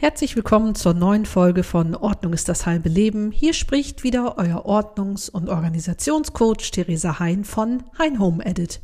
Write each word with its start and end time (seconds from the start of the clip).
Herzlich 0.00 0.34
willkommen 0.34 0.74
zur 0.74 0.94
neuen 0.94 1.26
Folge 1.26 1.62
von 1.62 1.94
Ordnung 1.94 2.32
ist 2.32 2.48
das 2.48 2.64
halbe 2.64 2.88
Leben. 2.88 3.32
Hier 3.32 3.52
spricht 3.52 4.02
wieder 4.02 4.38
euer 4.38 4.64
Ordnungs- 4.64 5.28
und 5.28 5.50
Organisationscoach 5.50 6.70
Theresa 6.70 7.18
Hein 7.18 7.44
von 7.44 7.82
Hein 7.98 8.18
Home 8.18 8.42
Edit. 8.42 8.80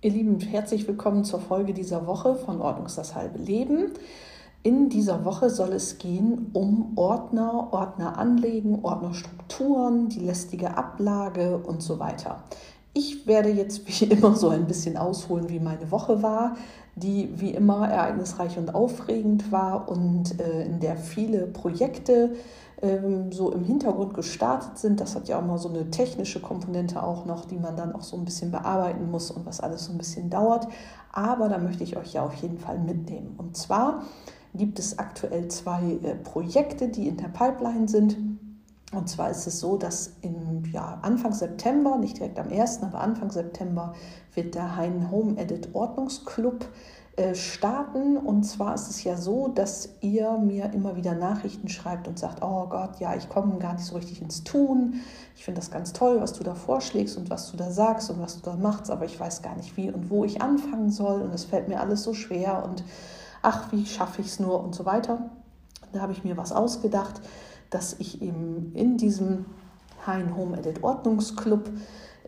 Ihr 0.00 0.12
Lieben, 0.12 0.38
herzlich 0.38 0.86
willkommen 0.86 1.24
zur 1.24 1.40
Folge 1.40 1.74
dieser 1.74 2.06
Woche 2.06 2.36
von 2.36 2.60
Ordnung 2.60 2.86
ist 2.86 2.98
das 2.98 3.16
halbe 3.16 3.38
Leben. 3.40 3.90
In 4.62 4.90
dieser 4.90 5.24
Woche 5.24 5.50
soll 5.50 5.72
es 5.72 5.98
gehen 5.98 6.50
um 6.52 6.96
Ordner, 6.96 7.72
Ordner 7.72 8.16
anlegen, 8.16 8.84
Ordnerstrukturen, 8.84 10.08
die 10.08 10.20
lästige 10.20 10.76
Ablage 10.76 11.58
und 11.58 11.82
so 11.82 11.98
weiter. 11.98 12.44
Ich 12.98 13.28
werde 13.28 13.48
jetzt 13.50 13.86
wie 13.86 14.04
immer 14.12 14.34
so 14.34 14.48
ein 14.48 14.66
bisschen 14.66 14.96
ausholen, 14.96 15.48
wie 15.48 15.60
meine 15.60 15.92
Woche 15.92 16.20
war, 16.20 16.56
die 16.96 17.30
wie 17.36 17.50
immer 17.50 17.88
ereignisreich 17.88 18.58
und 18.58 18.74
aufregend 18.74 19.52
war 19.52 19.88
und 19.88 20.40
äh, 20.40 20.66
in 20.66 20.80
der 20.80 20.96
viele 20.96 21.46
Projekte 21.46 22.34
ähm, 22.82 23.30
so 23.30 23.52
im 23.52 23.62
Hintergrund 23.62 24.14
gestartet 24.14 24.78
sind. 24.78 24.98
Das 24.98 25.14
hat 25.14 25.28
ja 25.28 25.38
auch 25.38 25.46
mal 25.46 25.58
so 25.58 25.68
eine 25.68 25.92
technische 25.92 26.40
Komponente 26.40 27.00
auch 27.00 27.24
noch, 27.24 27.44
die 27.44 27.58
man 27.58 27.76
dann 27.76 27.94
auch 27.94 28.02
so 28.02 28.16
ein 28.16 28.24
bisschen 28.24 28.50
bearbeiten 28.50 29.08
muss 29.12 29.30
und 29.30 29.46
was 29.46 29.60
alles 29.60 29.84
so 29.84 29.92
ein 29.92 29.98
bisschen 29.98 30.28
dauert. 30.28 30.66
Aber 31.12 31.48
da 31.48 31.58
möchte 31.58 31.84
ich 31.84 31.96
euch 31.96 32.14
ja 32.14 32.24
auf 32.24 32.34
jeden 32.34 32.58
Fall 32.58 32.80
mitnehmen. 32.80 33.36
Und 33.38 33.56
zwar 33.56 34.02
gibt 34.54 34.80
es 34.80 34.98
aktuell 34.98 35.46
zwei 35.46 36.00
äh, 36.02 36.16
Projekte, 36.16 36.88
die 36.88 37.06
in 37.06 37.16
der 37.16 37.28
Pipeline 37.28 37.86
sind. 37.86 38.16
Und 38.92 39.08
zwar 39.08 39.30
ist 39.30 39.46
es 39.46 39.60
so, 39.60 39.76
dass 39.76 40.12
im 40.22 40.64
ja, 40.72 40.98
Anfang 41.02 41.32
September, 41.32 41.98
nicht 41.98 42.18
direkt 42.18 42.38
am 42.38 42.48
1., 42.50 42.82
aber 42.82 43.00
Anfang 43.00 43.30
September, 43.30 43.94
wird 44.34 44.54
der 44.54 44.76
Hein 44.76 45.10
Home 45.10 45.38
Edit 45.38 45.74
Ordnungsclub 45.74 46.66
äh, 47.16 47.34
starten. 47.34 48.16
Und 48.16 48.44
zwar 48.44 48.74
ist 48.74 48.88
es 48.88 49.04
ja 49.04 49.18
so, 49.18 49.48
dass 49.48 49.90
ihr 50.00 50.38
mir 50.38 50.72
immer 50.72 50.96
wieder 50.96 51.14
Nachrichten 51.14 51.68
schreibt 51.68 52.08
und 52.08 52.18
sagt, 52.18 52.42
oh 52.42 52.66
Gott, 52.66 52.98
ja, 52.98 53.14
ich 53.14 53.28
komme 53.28 53.58
gar 53.58 53.74
nicht 53.74 53.84
so 53.84 53.96
richtig 53.96 54.22
ins 54.22 54.42
Tun. 54.42 55.00
Ich 55.36 55.44
finde 55.44 55.60
das 55.60 55.70
ganz 55.70 55.92
toll, 55.92 56.22
was 56.22 56.32
du 56.32 56.42
da 56.42 56.54
vorschlägst 56.54 57.18
und 57.18 57.28
was 57.28 57.50
du 57.50 57.58
da 57.58 57.70
sagst 57.70 58.08
und 58.10 58.22
was 58.22 58.40
du 58.40 58.50
da 58.50 58.56
machst, 58.56 58.90
aber 58.90 59.04
ich 59.04 59.20
weiß 59.20 59.42
gar 59.42 59.54
nicht, 59.56 59.76
wie 59.76 59.90
und 59.90 60.08
wo 60.08 60.24
ich 60.24 60.40
anfangen 60.40 60.90
soll. 60.90 61.20
Und 61.20 61.34
es 61.34 61.44
fällt 61.44 61.68
mir 61.68 61.80
alles 61.80 62.04
so 62.04 62.14
schwer 62.14 62.64
und 62.64 62.82
ach, 63.42 63.70
wie 63.70 63.84
schaffe 63.84 64.22
ich 64.22 64.28
es 64.28 64.40
nur 64.40 64.64
und 64.64 64.74
so 64.74 64.86
weiter. 64.86 65.28
Da 65.92 66.00
habe 66.00 66.12
ich 66.12 66.24
mir 66.24 66.38
was 66.38 66.52
ausgedacht 66.52 67.20
dass 67.70 67.96
ich 67.98 68.22
eben 68.22 68.72
in 68.74 68.96
diesem 68.96 69.46
Hein 70.06 70.36
Home 70.36 70.58
Edit 70.58 70.82
Ordnungsclub 70.82 71.70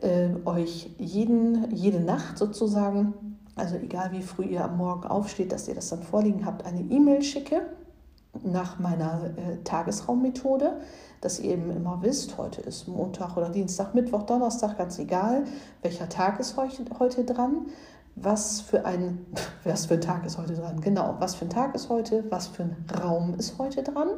äh, 0.01 0.29
euch 0.45 0.91
jeden, 0.99 1.71
jede 1.75 2.01
Nacht 2.01 2.39
sozusagen, 2.39 3.39
also 3.57 3.77
egal 3.77 4.13
wie 4.13 4.23
früh 4.23 4.45
ihr 4.45 4.65
am 4.65 4.77
Morgen 4.77 5.07
aufsteht, 5.07 5.53
dass 5.53 5.69
ihr 5.69 5.75
das 5.75 5.89
dann 5.89 6.03
vorliegen 6.03 6.45
habt, 6.47 6.65
eine 6.65 6.81
E-Mail 6.81 7.23
schicke 7.23 7.63
nach 8.43 8.79
meiner 8.79 9.31
äh, 9.37 9.63
Tagesraummethode, 9.65 10.81
dass 11.21 11.41
ihr 11.41 11.53
eben 11.53 11.71
immer 11.71 11.99
wisst, 12.03 12.39
heute 12.39 12.61
ist 12.63 12.89
Montag 12.89 13.37
oder 13.37 13.51
Dienstag, 13.51 13.95
Mittwoch, 13.95 14.23
Donnerstag, 14.23 14.79
ganz 14.79 14.99
egal, 14.99 15.45
welcher 15.83 16.09
Tag 16.09 16.41
ist 16.41 16.57
heute, 16.57 16.85
heute 16.99 17.25
dran, 17.25 17.67
was 18.15 18.61
für 18.61 18.85
ein, 18.85 19.27
was 19.65 19.87
für 19.87 19.95
ein 19.95 20.01
Tag 20.01 20.25
ist 20.25 20.39
heute 20.39 20.55
dran, 20.55 20.81
genau, 20.81 21.17
was 21.19 21.35
für 21.35 21.47
ein 21.47 21.51
Tag 21.51 21.75
ist 21.75 21.89
heute, 21.89 22.25
was 22.31 22.47
für 22.47 22.65
ein 22.65 22.77
Raum 23.03 23.35
ist 23.35 23.59
heute 23.59 23.83
dran 23.83 24.09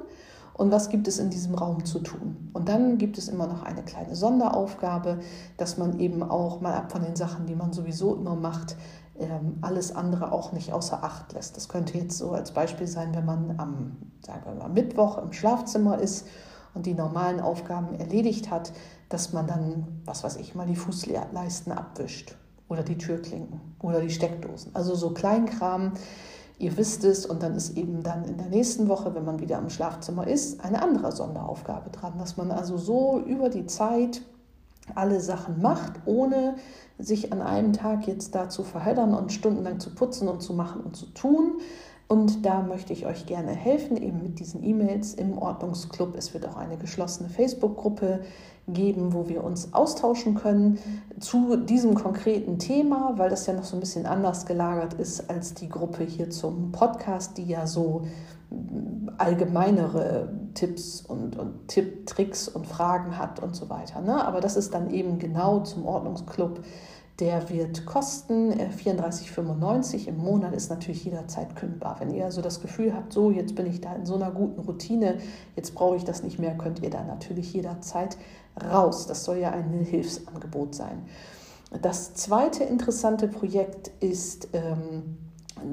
und 0.54 0.70
was 0.70 0.88
gibt 0.88 1.08
es 1.08 1.18
in 1.18 1.30
diesem 1.30 1.54
Raum 1.54 1.84
zu 1.84 1.98
tun. 2.00 2.50
Und 2.52 2.68
dann 2.68 2.98
gibt 2.98 3.18
es 3.18 3.28
immer 3.28 3.46
noch 3.46 3.62
eine 3.62 3.82
kleine 3.82 4.14
Sonderaufgabe, 4.14 5.20
dass 5.56 5.78
man 5.78 5.98
eben 5.98 6.22
auch 6.22 6.60
mal 6.60 6.74
ab 6.74 6.92
von 6.92 7.02
den 7.02 7.16
Sachen, 7.16 7.46
die 7.46 7.54
man 7.54 7.72
sowieso 7.72 8.14
immer 8.14 8.36
macht, 8.36 8.76
ähm, 9.18 9.58
alles 9.60 9.94
andere 9.94 10.32
auch 10.32 10.52
nicht 10.52 10.72
außer 10.72 11.04
Acht 11.04 11.32
lässt. 11.32 11.56
Das 11.56 11.68
könnte 11.68 11.98
jetzt 11.98 12.18
so 12.18 12.32
als 12.32 12.52
Beispiel 12.52 12.86
sein, 12.86 13.14
wenn 13.14 13.24
man 13.24 13.54
am, 13.58 13.96
sagen 14.24 14.42
wir 14.46 14.54
mal, 14.54 14.68
Mittwoch 14.68 15.18
im 15.18 15.32
Schlafzimmer 15.32 15.98
ist 15.98 16.26
und 16.74 16.86
die 16.86 16.94
normalen 16.94 17.40
Aufgaben 17.40 17.94
erledigt 17.94 18.50
hat, 18.50 18.72
dass 19.08 19.32
man 19.32 19.46
dann, 19.46 20.00
was 20.04 20.24
weiß 20.24 20.36
ich, 20.36 20.54
mal 20.54 20.66
die 20.66 20.76
Fußleisten 20.76 21.72
abwischt 21.72 22.36
oder 22.68 22.82
die 22.82 22.96
Türklinken 22.96 23.60
oder 23.80 24.00
die 24.00 24.10
Steckdosen. 24.10 24.74
Also 24.74 24.94
so 24.94 25.10
Kleinkram, 25.10 25.92
ihr 26.58 26.76
wisst 26.76 27.04
es 27.04 27.26
und 27.26 27.42
dann 27.42 27.54
ist 27.54 27.76
eben 27.76 28.02
dann 28.02 28.24
in 28.24 28.36
der 28.36 28.48
nächsten 28.48 28.88
Woche, 28.88 29.14
wenn 29.14 29.24
man 29.24 29.40
wieder 29.40 29.58
im 29.58 29.70
Schlafzimmer 29.70 30.26
ist, 30.26 30.64
eine 30.64 30.82
andere 30.82 31.12
Sonderaufgabe 31.12 31.90
dran, 31.90 32.14
dass 32.18 32.36
man 32.36 32.50
also 32.50 32.76
so 32.76 33.20
über 33.26 33.48
die 33.48 33.66
Zeit 33.66 34.22
alle 34.94 35.20
Sachen 35.20 35.60
macht, 35.60 35.92
ohne 36.06 36.56
sich 36.98 37.32
an 37.32 37.40
einem 37.40 37.72
Tag 37.72 38.06
jetzt 38.06 38.34
da 38.34 38.48
zu 38.48 38.62
verheddern 38.62 39.14
und 39.14 39.32
stundenlang 39.32 39.80
zu 39.80 39.94
putzen 39.94 40.28
und 40.28 40.42
zu 40.42 40.54
machen 40.54 40.82
und 40.82 40.96
zu 40.96 41.06
tun. 41.06 41.60
Und 42.08 42.44
da 42.44 42.62
möchte 42.62 42.92
ich 42.92 43.06
euch 43.06 43.26
gerne 43.26 43.52
helfen, 43.52 43.96
eben 43.96 44.22
mit 44.22 44.38
diesen 44.38 44.62
E-Mails 44.62 45.14
im 45.14 45.38
Ordnungsclub. 45.38 46.14
Es 46.16 46.34
wird 46.34 46.46
auch 46.46 46.56
eine 46.56 46.76
geschlossene 46.76 47.30
Facebook-Gruppe 47.30 48.20
geben, 48.68 49.12
wo 49.12 49.28
wir 49.28 49.42
uns 49.42 49.74
austauschen 49.74 50.34
können 50.34 50.78
zu 51.18 51.56
diesem 51.56 51.94
konkreten 51.94 52.58
Thema, 52.58 53.14
weil 53.16 53.28
das 53.28 53.46
ja 53.46 53.52
noch 53.52 53.64
so 53.64 53.76
ein 53.76 53.80
bisschen 53.80 54.06
anders 54.06 54.46
gelagert 54.46 54.94
ist 54.94 55.28
als 55.28 55.54
die 55.54 55.68
Gruppe 55.68 56.04
hier 56.04 56.30
zum 56.30 56.70
Podcast, 56.70 57.38
die 57.38 57.44
ja 57.44 57.66
so 57.66 58.06
allgemeinere 59.18 60.32
Tipps 60.54 61.00
und, 61.00 61.36
und 61.38 61.68
Tipp, 61.68 62.06
Tricks 62.06 62.48
und 62.48 62.66
Fragen 62.66 63.18
hat 63.18 63.42
und 63.42 63.56
so 63.56 63.68
weiter. 63.68 64.00
Ne? 64.00 64.24
Aber 64.24 64.40
das 64.40 64.56
ist 64.56 64.74
dann 64.74 64.90
eben 64.90 65.18
genau 65.18 65.60
zum 65.60 65.86
Ordnungsclub 65.86 66.60
der 67.22 67.48
wird 67.50 67.86
kosten 67.86 68.52
34,95 68.52 69.94
äh, 69.94 70.08
im 70.08 70.18
Monat, 70.18 70.56
ist 70.56 70.70
natürlich 70.70 71.04
jederzeit 71.04 71.54
kündbar. 71.54 72.00
Wenn 72.00 72.12
ihr 72.12 72.24
also 72.24 72.42
das 72.42 72.60
Gefühl 72.60 72.92
habt, 72.92 73.12
so 73.12 73.30
jetzt 73.30 73.54
bin 73.54 73.66
ich 73.66 73.80
da 73.80 73.94
in 73.94 74.04
so 74.04 74.16
einer 74.16 74.32
guten 74.32 74.60
Routine, 74.60 75.18
jetzt 75.54 75.72
brauche 75.76 75.94
ich 75.94 76.02
das 76.02 76.24
nicht 76.24 76.40
mehr, 76.40 76.58
könnt 76.58 76.82
ihr 76.82 76.90
da 76.90 77.04
natürlich 77.04 77.52
jederzeit 77.52 78.16
raus. 78.60 79.06
Das 79.06 79.22
soll 79.22 79.36
ja 79.36 79.52
ein 79.52 79.70
Hilfsangebot 79.70 80.74
sein. 80.74 81.04
Das 81.80 82.14
zweite 82.14 82.64
interessante 82.64 83.28
Projekt 83.28 83.92
ist 84.00 84.48
ähm, 84.52 85.16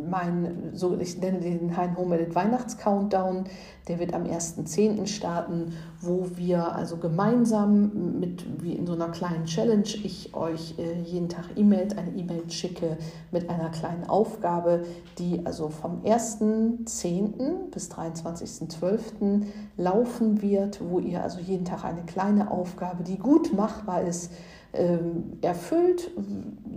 mein, 0.09 0.71
so 0.73 0.97
ich 0.99 1.19
nenne 1.19 1.39
den 1.39 1.75
Hein 1.75 1.95
Home 1.97 2.15
Edit 2.15 2.35
Weihnachts-Countdown, 2.35 3.45
der 3.87 3.99
wird 3.99 4.13
am 4.13 4.23
1.10. 4.23 5.07
starten, 5.07 5.73
wo 6.01 6.27
wir 6.35 6.75
also 6.75 6.97
gemeinsam 6.97 8.19
mit, 8.19 8.63
wie 8.63 8.73
in 8.73 8.85
so 8.85 8.93
einer 8.93 9.09
kleinen 9.09 9.45
Challenge, 9.45 9.87
ich 10.03 10.33
euch 10.35 10.75
äh, 10.77 11.01
jeden 11.01 11.27
Tag 11.27 11.45
E-Mails, 11.55 11.97
eine 11.97 12.11
E-Mail 12.11 12.49
schicke 12.49 12.97
mit 13.31 13.49
einer 13.49 13.69
kleinen 13.69 14.07
Aufgabe, 14.07 14.83
die 15.17 15.45
also 15.45 15.69
vom 15.69 16.03
1.10. 16.03 17.71
bis 17.71 17.91
23.12. 17.91 19.43
laufen 19.77 20.41
wird, 20.41 20.79
wo 20.87 20.99
ihr 20.99 21.23
also 21.23 21.39
jeden 21.39 21.65
Tag 21.65 21.83
eine 21.83 22.03
kleine 22.03 22.51
Aufgabe, 22.51 23.03
die 23.03 23.17
gut 23.17 23.53
machbar 23.53 24.03
ist, 24.03 24.31
ähm, 24.71 25.39
erfüllt, 25.41 26.11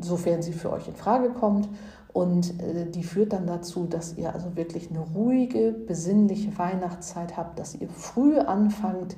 sofern 0.01 0.41
sie 0.41 0.55
für 0.55 0.73
euch 0.73 0.89
in 0.89 0.97
Frage 0.97 1.29
kommt 1.29 1.69
und 2.13 2.61
äh, 2.61 2.91
die 2.91 3.05
führt 3.05 3.33
dann 3.33 3.47
dazu, 3.47 3.87
dass 3.87 4.17
ihr 4.17 4.35
also 4.35 4.57
wirklich 4.57 4.91
eine 4.91 5.01
ruhige, 5.01 5.73
besinnliche 5.73 6.57
Weihnachtszeit 6.59 7.37
habt, 7.37 7.59
dass 7.59 7.75
ihr 7.75 7.89
früh 7.89 8.39
anfangt 8.39 9.17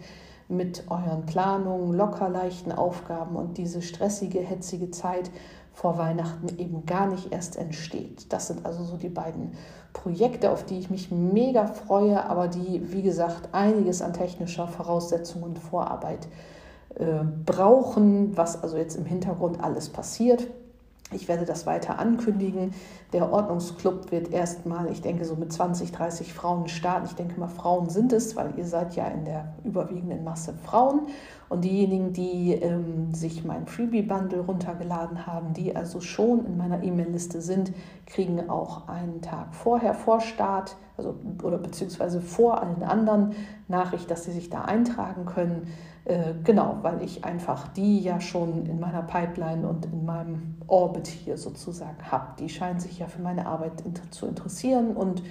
mit 0.49 0.85
euren 0.91 1.27
Planungen, 1.27 1.95
locker 1.95 2.29
leichten 2.29 2.71
Aufgaben 2.71 3.37
und 3.37 3.59
diese 3.59 3.83
stressige, 3.83 4.41
hetzige 4.41 4.91
Zeit 4.91 5.31
vor 5.73 5.99
Weihnachten 5.99 6.49
eben 6.59 6.87
gar 6.87 7.09
nicht 7.09 7.33
erst 7.33 7.57
entsteht. 7.57 8.33
Das 8.33 8.47
sind 8.47 8.65
also 8.65 8.85
so 8.85 8.97
die 8.97 9.09
beiden 9.09 9.53
Projekte, 9.93 10.51
auf 10.51 10.65
die 10.65 10.79
ich 10.79 10.91
mich 10.91 11.11
mega 11.11 11.67
freue, 11.67 12.25
aber 12.25 12.47
die, 12.49 12.93
wie 12.93 13.03
gesagt, 13.03 13.49
einiges 13.53 14.03
an 14.03 14.13
technischer 14.13 14.69
Voraussetzung 14.69 15.43
und 15.43 15.59
Vorarbeit 15.59 16.29
äh, 16.95 17.25
brauchen, 17.45 18.37
was 18.37 18.63
also 18.63 18.77
jetzt 18.77 18.97
im 18.97 19.05
Hintergrund 19.05 19.63
alles 19.63 19.89
passiert. 19.89 20.47
Ich 21.13 21.29
werde 21.29 21.45
das 21.45 21.67
weiter 21.67 21.99
ankündigen. 21.99 22.73
Der 23.13 23.31
Ordnungsclub 23.31 24.11
wird 24.11 24.33
erstmal, 24.33 24.91
ich 24.91 25.03
denke, 25.03 25.25
so 25.25 25.37
mit 25.37 25.53
20, 25.53 25.93
30 25.93 26.33
Frauen 26.33 26.67
starten. 26.67 27.07
Ich 27.07 27.15
denke 27.15 27.39
mal, 27.39 27.49
Frauen 27.49 27.91
sind 27.91 28.13
es, 28.13 28.35
weil 28.37 28.55
ihr 28.57 28.65
seid 28.65 28.97
ja 28.97 29.07
in 29.09 29.25
der 29.25 29.55
überwiegenden 29.65 30.25
Masse 30.25 30.55
Frauen. 30.65 31.03
Und 31.51 31.63
diejenigen, 31.63 32.15
die 32.15 32.55
ähm, 32.55 33.15
sich 33.15 33.45
mein 33.45 33.67
Freebie-Bundle 33.67 34.41
runtergeladen 34.41 35.27
haben, 35.27 35.53
die 35.53 35.77
also 35.77 36.01
schon 36.01 36.47
in 36.47 36.57
meiner 36.57 36.83
E-Mail-Liste 36.83 37.43
sind, 37.43 37.73
kriegen 38.07 38.49
auch 38.49 38.89
einen 38.89 39.21
Tag 39.21 39.55
vorher, 39.55 39.95
vor 39.95 40.21
Start, 40.21 40.77
also, 40.97 41.15
oder 41.43 41.59
beziehungsweise 41.59 42.21
vor 42.21 42.63
allen 42.63 42.83
anderen 42.83 43.35
Nachricht, 43.69 44.11
dass 44.11 44.25
sie 44.25 44.33
sich 44.33 44.49
da 44.49 44.63
eintragen 44.63 45.27
können. 45.27 45.69
Äh, 46.05 46.35
genau, 46.45 46.79
weil 46.83 47.03
ich 47.03 47.25
einfach 47.25 47.69
die 47.69 48.01
ja 48.01 48.21
schon 48.21 48.67
in 48.67 48.79
meiner 48.79 49.03
Pipeline 49.03 49.67
und 49.67 49.87
in 49.87 50.05
meinem 50.05 50.57
Orbit 50.67 51.07
hier 51.07 51.39
sozusagen 51.39 51.97
habe. 52.11 52.35
Die 52.39 52.51
scheinen 52.51 52.79
sich 52.79 52.99
ja 52.99 53.07
für 53.07 53.23
meine 53.23 53.47
Arbeit 53.47 53.83
zu 54.11 54.27
interessieren 54.27 54.97
und 54.97 55.23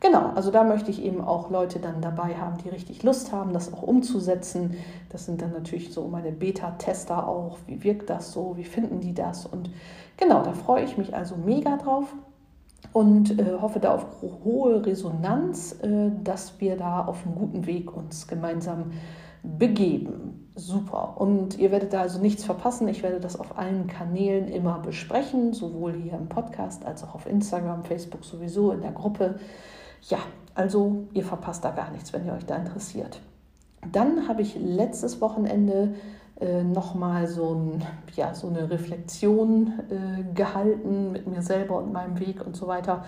genau, 0.00 0.30
also 0.34 0.50
da 0.50 0.64
möchte 0.64 0.90
ich 0.90 1.02
eben 1.02 1.20
auch 1.20 1.50
Leute 1.50 1.78
dann 1.78 2.00
dabei 2.00 2.36
haben, 2.36 2.56
die 2.64 2.70
richtig 2.70 3.02
Lust 3.02 3.32
haben, 3.32 3.52
das 3.52 3.72
auch 3.74 3.82
umzusetzen. 3.82 4.76
Das 5.10 5.26
sind 5.26 5.42
dann 5.42 5.52
natürlich 5.52 5.92
so 5.92 6.08
meine 6.08 6.32
Beta-Tester 6.32 7.28
auch. 7.28 7.58
Wie 7.66 7.84
wirkt 7.84 8.08
das 8.08 8.32
so? 8.32 8.56
Wie 8.56 8.64
finden 8.64 9.00
die 9.00 9.12
das? 9.12 9.44
Und 9.44 9.70
genau, 10.16 10.42
da 10.42 10.52
freue 10.52 10.84
ich 10.84 10.96
mich 10.96 11.14
also 11.14 11.36
mega 11.36 11.76
drauf 11.76 12.06
und 12.94 13.38
äh, 13.38 13.58
hoffe 13.60 13.78
da 13.78 13.94
auf 13.94 14.06
hohe 14.42 14.86
Resonanz, 14.86 15.76
äh, 15.82 16.10
dass 16.22 16.60
wir 16.62 16.78
da 16.78 17.04
auf 17.04 17.26
einem 17.26 17.34
guten 17.34 17.66
Weg 17.66 17.94
uns 17.94 18.26
gemeinsam 18.26 18.92
begeben. 19.44 20.50
Super. 20.56 21.20
Und 21.20 21.58
ihr 21.58 21.70
werdet 21.72 21.92
da 21.92 22.02
also 22.02 22.20
nichts 22.20 22.44
verpassen. 22.44 22.86
Ich 22.88 23.02
werde 23.02 23.20
das 23.20 23.38
auf 23.38 23.58
allen 23.58 23.88
Kanälen 23.88 24.48
immer 24.48 24.78
besprechen, 24.78 25.52
sowohl 25.52 25.94
hier 25.94 26.14
im 26.14 26.28
Podcast 26.28 26.84
als 26.84 27.02
auch 27.02 27.14
auf 27.14 27.26
Instagram, 27.26 27.82
Facebook 27.84 28.24
sowieso 28.24 28.70
in 28.70 28.80
der 28.80 28.92
Gruppe. 28.92 29.40
Ja, 30.02 30.18
also 30.54 31.06
ihr 31.12 31.24
verpasst 31.24 31.64
da 31.64 31.70
gar 31.70 31.90
nichts, 31.90 32.12
wenn 32.12 32.24
ihr 32.24 32.32
euch 32.32 32.46
da 32.46 32.56
interessiert. 32.56 33.20
Dann 33.90 34.28
habe 34.28 34.42
ich 34.42 34.54
letztes 34.54 35.20
Wochenende 35.20 35.94
äh, 36.40 36.62
nochmal 36.62 37.26
so, 37.26 37.54
ein, 37.54 37.84
ja, 38.14 38.32
so 38.32 38.46
eine 38.46 38.70
Reflexion 38.70 39.72
äh, 39.90 40.34
gehalten 40.34 41.12
mit 41.12 41.26
mir 41.26 41.42
selber 41.42 41.78
und 41.78 41.92
meinem 41.92 42.18
Weg 42.20 42.46
und 42.46 42.56
so 42.56 42.68
weiter. 42.68 43.04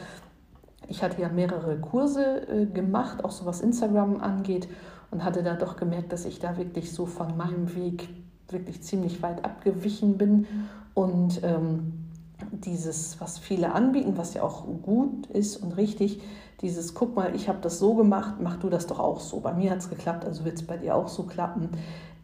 Ich 0.89 1.03
hatte 1.03 1.23
ja 1.23 1.29
mehrere 1.29 1.79
Kurse 1.79 2.49
äh, 2.49 2.67
gemacht, 2.67 3.25
auch 3.25 3.31
so 3.31 3.47
was 3.47 3.61
Instagram 3.61 4.21
angeht 4.21 4.69
und 5.17 5.25
hatte 5.25 5.43
da 5.43 5.55
doch 5.55 5.77
gemerkt, 5.77 6.13
dass 6.13 6.27
ich 6.27 6.41
da 6.41 6.59
wirklich 6.59 6.93
so 6.93 7.07
von 7.07 7.39
meinem 7.39 7.75
Weg 7.75 8.07
wirklich 8.51 8.83
ziemlich 8.83 9.23
weit 9.23 9.47
abgewichen 9.47 10.19
bin 10.19 10.47
und 10.93 11.41
ähm, 11.43 12.11
dieses, 12.51 13.19
was 13.19 13.39
viele 13.39 13.73
anbieten, 13.73 14.19
was 14.19 14.35
ja 14.35 14.43
auch 14.43 14.67
gut 14.83 15.27
ist 15.29 15.57
und 15.57 15.79
richtig, 15.79 16.21
dieses, 16.61 16.93
guck 16.93 17.17
mal, 17.17 17.35
ich 17.35 17.49
habe 17.49 17.61
das 17.63 17.79
so 17.79 17.95
gemacht, 17.95 18.35
mach 18.43 18.59
du 18.59 18.69
das 18.69 18.87
doch 18.87 19.01
auch 19.01 19.21
so. 19.21 19.41
Bei 19.41 19.55
mir 19.55 19.71
hat 19.71 19.79
es 19.79 19.89
geklappt, 19.89 20.27
also 20.27 20.45
wird 20.45 20.57
es 20.57 20.67
bei 20.67 20.77
dir 20.77 20.95
auch 20.95 21.09
so 21.09 21.23
klappen. 21.23 21.71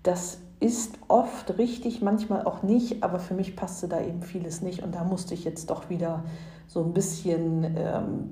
Das 0.02 0.40
ist 0.60 0.98
oft 1.08 1.56
richtig, 1.56 2.02
manchmal 2.02 2.44
auch 2.44 2.62
nicht, 2.62 3.02
aber 3.02 3.20
für 3.20 3.32
mich 3.32 3.56
passte 3.56 3.88
da 3.88 4.02
eben 4.02 4.20
vieles 4.20 4.60
nicht 4.60 4.82
und 4.82 4.94
da 4.94 5.02
musste 5.02 5.32
ich 5.32 5.44
jetzt 5.44 5.70
doch 5.70 5.88
wieder 5.88 6.24
so 6.72 6.82
ein 6.82 6.94
bisschen 6.94 7.64
ähm, 7.76 8.30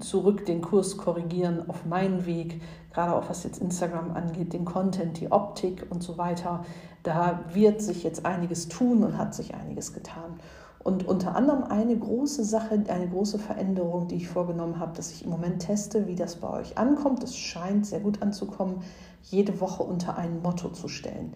zurück 0.00 0.46
den 0.46 0.62
Kurs 0.62 0.96
korrigieren 0.96 1.68
auf 1.68 1.84
meinen 1.84 2.24
Weg, 2.24 2.62
gerade 2.92 3.14
auch 3.14 3.28
was 3.28 3.44
jetzt 3.44 3.60
Instagram 3.60 4.12
angeht, 4.12 4.54
den 4.54 4.64
Content, 4.64 5.20
die 5.20 5.30
Optik 5.30 5.86
und 5.90 6.02
so 6.02 6.16
weiter. 6.16 6.64
Da 7.02 7.40
wird 7.52 7.82
sich 7.82 8.04
jetzt 8.04 8.24
einiges 8.24 8.68
tun 8.68 9.04
und 9.04 9.18
hat 9.18 9.34
sich 9.34 9.54
einiges 9.54 9.92
getan. 9.92 10.40
Und 10.82 11.06
unter 11.06 11.36
anderem 11.36 11.64
eine 11.64 11.96
große 11.96 12.42
Sache, 12.44 12.82
eine 12.88 13.08
große 13.08 13.38
Veränderung, 13.38 14.08
die 14.08 14.16
ich 14.16 14.28
vorgenommen 14.28 14.78
habe, 14.78 14.96
dass 14.96 15.12
ich 15.12 15.24
im 15.24 15.30
Moment 15.30 15.60
teste, 15.60 16.06
wie 16.06 16.14
das 16.14 16.36
bei 16.36 16.48
euch 16.48 16.78
ankommt. 16.78 17.22
Das 17.22 17.36
scheint 17.36 17.84
sehr 17.84 18.00
gut 18.00 18.22
anzukommen, 18.22 18.76
jede 19.24 19.60
Woche 19.60 19.82
unter 19.82 20.16
ein 20.16 20.40
Motto 20.40 20.70
zu 20.70 20.88
stellen. 20.88 21.34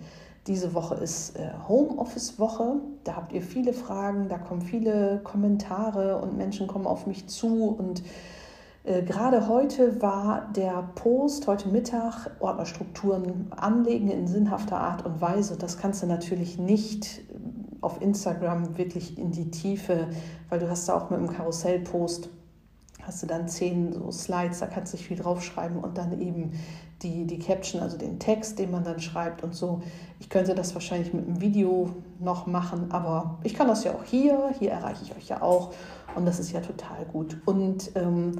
Diese 0.48 0.74
Woche 0.74 0.96
ist 0.96 1.36
äh, 1.36 1.50
Homeoffice-Woche. 1.68 2.80
Da 3.04 3.14
habt 3.14 3.32
ihr 3.32 3.42
viele 3.42 3.72
Fragen, 3.72 4.28
da 4.28 4.38
kommen 4.38 4.60
viele 4.60 5.20
Kommentare 5.22 6.20
und 6.20 6.36
Menschen 6.36 6.66
kommen 6.66 6.86
auf 6.86 7.06
mich 7.06 7.28
zu. 7.28 7.68
Und 7.68 8.02
äh, 8.82 9.02
gerade 9.02 9.46
heute 9.46 10.02
war 10.02 10.50
der 10.56 10.90
Post, 10.96 11.46
heute 11.46 11.68
Mittag, 11.68 12.28
Ordnerstrukturen 12.40 13.52
anlegen 13.52 14.08
in 14.10 14.26
sinnhafter 14.26 14.78
Art 14.78 15.06
und 15.06 15.20
Weise. 15.20 15.56
Das 15.56 15.78
kannst 15.78 16.02
du 16.02 16.06
natürlich 16.08 16.58
nicht 16.58 17.18
äh, 17.18 17.22
auf 17.80 18.02
Instagram 18.02 18.76
wirklich 18.76 19.18
in 19.18 19.30
die 19.30 19.52
Tiefe, 19.52 20.08
weil 20.48 20.58
du 20.58 20.68
hast 20.68 20.88
da 20.88 20.96
auch 20.96 21.10
mit 21.10 21.20
dem 21.20 21.30
Karussellpost 21.30 22.30
hast 23.06 23.22
du 23.22 23.26
dann 23.26 23.48
zehn 23.48 23.92
so 23.92 24.10
Slides, 24.10 24.60
da 24.60 24.66
kannst 24.66 24.92
du 24.92 24.96
viel 24.96 25.16
draufschreiben 25.16 25.78
und 25.78 25.98
dann 25.98 26.20
eben 26.20 26.52
die, 27.02 27.26
die 27.26 27.38
Caption, 27.38 27.80
also 27.80 27.98
den 27.98 28.18
Text, 28.18 28.58
den 28.58 28.70
man 28.70 28.84
dann 28.84 29.00
schreibt 29.00 29.42
und 29.42 29.54
so. 29.54 29.82
Ich 30.20 30.28
könnte 30.28 30.54
das 30.54 30.74
wahrscheinlich 30.74 31.12
mit 31.12 31.26
einem 31.26 31.40
Video 31.40 31.90
noch 32.20 32.46
machen, 32.46 32.92
aber 32.92 33.38
ich 33.42 33.54
kann 33.54 33.66
das 33.66 33.84
ja 33.84 33.92
auch 33.92 34.04
hier. 34.04 34.54
Hier 34.58 34.70
erreiche 34.70 35.02
ich 35.04 35.16
euch 35.16 35.28
ja 35.28 35.42
auch 35.42 35.72
und 36.14 36.26
das 36.26 36.38
ist 36.38 36.52
ja 36.52 36.60
total 36.60 37.04
gut. 37.06 37.36
Und 37.44 37.90
ähm, 37.96 38.32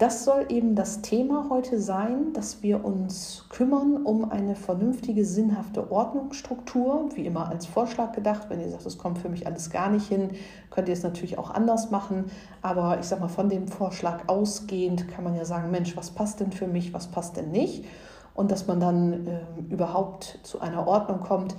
das 0.00 0.24
soll 0.24 0.46
eben 0.48 0.76
das 0.76 1.02
Thema 1.02 1.48
heute 1.50 1.78
sein, 1.78 2.32
dass 2.32 2.62
wir 2.62 2.86
uns 2.86 3.44
kümmern 3.50 3.98
um 4.02 4.30
eine 4.30 4.56
vernünftige, 4.56 5.26
sinnhafte 5.26 5.92
Ordnungsstruktur. 5.92 7.10
Wie 7.14 7.26
immer 7.26 7.50
als 7.50 7.66
Vorschlag 7.66 8.12
gedacht. 8.12 8.46
Wenn 8.48 8.62
ihr 8.62 8.70
sagt, 8.70 8.86
das 8.86 8.96
kommt 8.96 9.18
für 9.18 9.28
mich 9.28 9.46
alles 9.46 9.68
gar 9.68 9.90
nicht 9.90 10.08
hin, 10.08 10.30
könnt 10.70 10.88
ihr 10.88 10.94
es 10.94 11.02
natürlich 11.02 11.36
auch 11.36 11.50
anders 11.50 11.90
machen. 11.90 12.30
Aber 12.62 12.98
ich 12.98 13.04
sage 13.04 13.20
mal, 13.20 13.28
von 13.28 13.50
dem 13.50 13.68
Vorschlag 13.68 14.26
ausgehend 14.26 15.06
kann 15.08 15.22
man 15.22 15.36
ja 15.36 15.44
sagen, 15.44 15.70
Mensch, 15.70 15.94
was 15.98 16.12
passt 16.12 16.40
denn 16.40 16.50
für 16.50 16.66
mich, 16.66 16.94
was 16.94 17.08
passt 17.08 17.36
denn 17.36 17.50
nicht? 17.50 17.84
Und 18.32 18.50
dass 18.50 18.66
man 18.66 18.80
dann 18.80 19.26
äh, 19.26 19.40
überhaupt 19.68 20.38
zu 20.44 20.60
einer 20.60 20.86
Ordnung 20.86 21.20
kommt. 21.20 21.54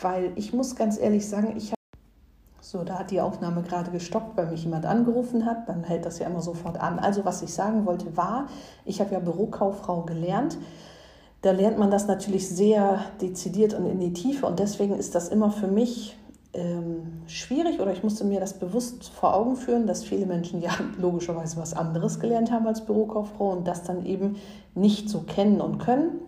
Weil 0.00 0.30
ich 0.36 0.52
muss 0.52 0.76
ganz 0.76 0.96
ehrlich 0.96 1.28
sagen, 1.28 1.54
ich 1.56 1.72
habe 1.72 1.79
so, 2.70 2.84
da 2.84 3.00
hat 3.00 3.10
die 3.10 3.20
Aufnahme 3.20 3.62
gerade 3.62 3.90
gestoppt, 3.90 4.36
weil 4.36 4.46
mich 4.46 4.62
jemand 4.62 4.86
angerufen 4.86 5.44
hat. 5.44 5.68
Dann 5.68 5.82
hält 5.82 6.06
das 6.06 6.20
ja 6.20 6.28
immer 6.28 6.40
sofort 6.40 6.80
an. 6.80 7.00
Also, 7.00 7.24
was 7.24 7.42
ich 7.42 7.52
sagen 7.52 7.84
wollte, 7.84 8.16
war, 8.16 8.46
ich 8.84 9.00
habe 9.00 9.12
ja 9.12 9.18
Bürokauffrau 9.18 10.02
gelernt. 10.02 10.56
Da 11.42 11.50
lernt 11.50 11.78
man 11.78 11.90
das 11.90 12.06
natürlich 12.06 12.48
sehr 12.48 13.00
dezidiert 13.20 13.74
und 13.74 13.86
in 13.86 13.98
die 13.98 14.12
Tiefe. 14.12 14.46
Und 14.46 14.60
deswegen 14.60 14.94
ist 14.94 15.16
das 15.16 15.30
immer 15.30 15.50
für 15.50 15.66
mich 15.66 16.16
ähm, 16.54 17.22
schwierig 17.26 17.80
oder 17.80 17.92
ich 17.92 18.04
musste 18.04 18.22
mir 18.22 18.38
das 18.38 18.54
bewusst 18.54 19.08
vor 19.08 19.34
Augen 19.34 19.56
führen, 19.56 19.88
dass 19.88 20.04
viele 20.04 20.26
Menschen 20.26 20.62
ja 20.62 20.70
logischerweise 20.96 21.56
was 21.56 21.74
anderes 21.74 22.20
gelernt 22.20 22.52
haben 22.52 22.68
als 22.68 22.84
Bürokauffrau 22.84 23.50
und 23.50 23.66
das 23.66 23.82
dann 23.82 24.06
eben 24.06 24.36
nicht 24.76 25.08
so 25.08 25.22
kennen 25.22 25.60
und 25.60 25.78
können. 25.78 26.20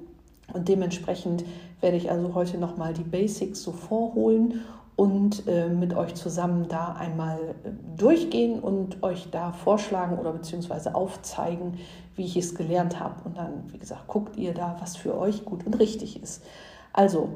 Und 0.52 0.66
dementsprechend 0.66 1.44
werde 1.80 1.98
ich 1.98 2.10
also 2.10 2.34
heute 2.34 2.58
nochmal 2.58 2.94
die 2.94 3.04
Basics 3.04 3.62
so 3.62 3.70
vorholen 3.70 4.62
und 4.96 5.46
äh, 5.48 5.68
mit 5.68 5.94
euch 5.94 6.14
zusammen 6.14 6.68
da 6.68 6.92
einmal 6.98 7.38
äh, 7.64 7.70
durchgehen 7.96 8.60
und 8.60 9.02
euch 9.02 9.30
da 9.30 9.52
vorschlagen 9.52 10.18
oder 10.18 10.32
beziehungsweise 10.32 10.94
aufzeigen, 10.94 11.78
wie 12.14 12.24
ich 12.24 12.36
es 12.36 12.54
gelernt 12.54 13.00
habe. 13.00 13.16
Und 13.24 13.38
dann, 13.38 13.64
wie 13.68 13.78
gesagt, 13.78 14.06
guckt 14.06 14.36
ihr 14.36 14.52
da, 14.54 14.76
was 14.80 14.96
für 14.96 15.16
euch 15.18 15.44
gut 15.44 15.66
und 15.66 15.78
richtig 15.78 16.22
ist. 16.22 16.42
Also, 16.92 17.30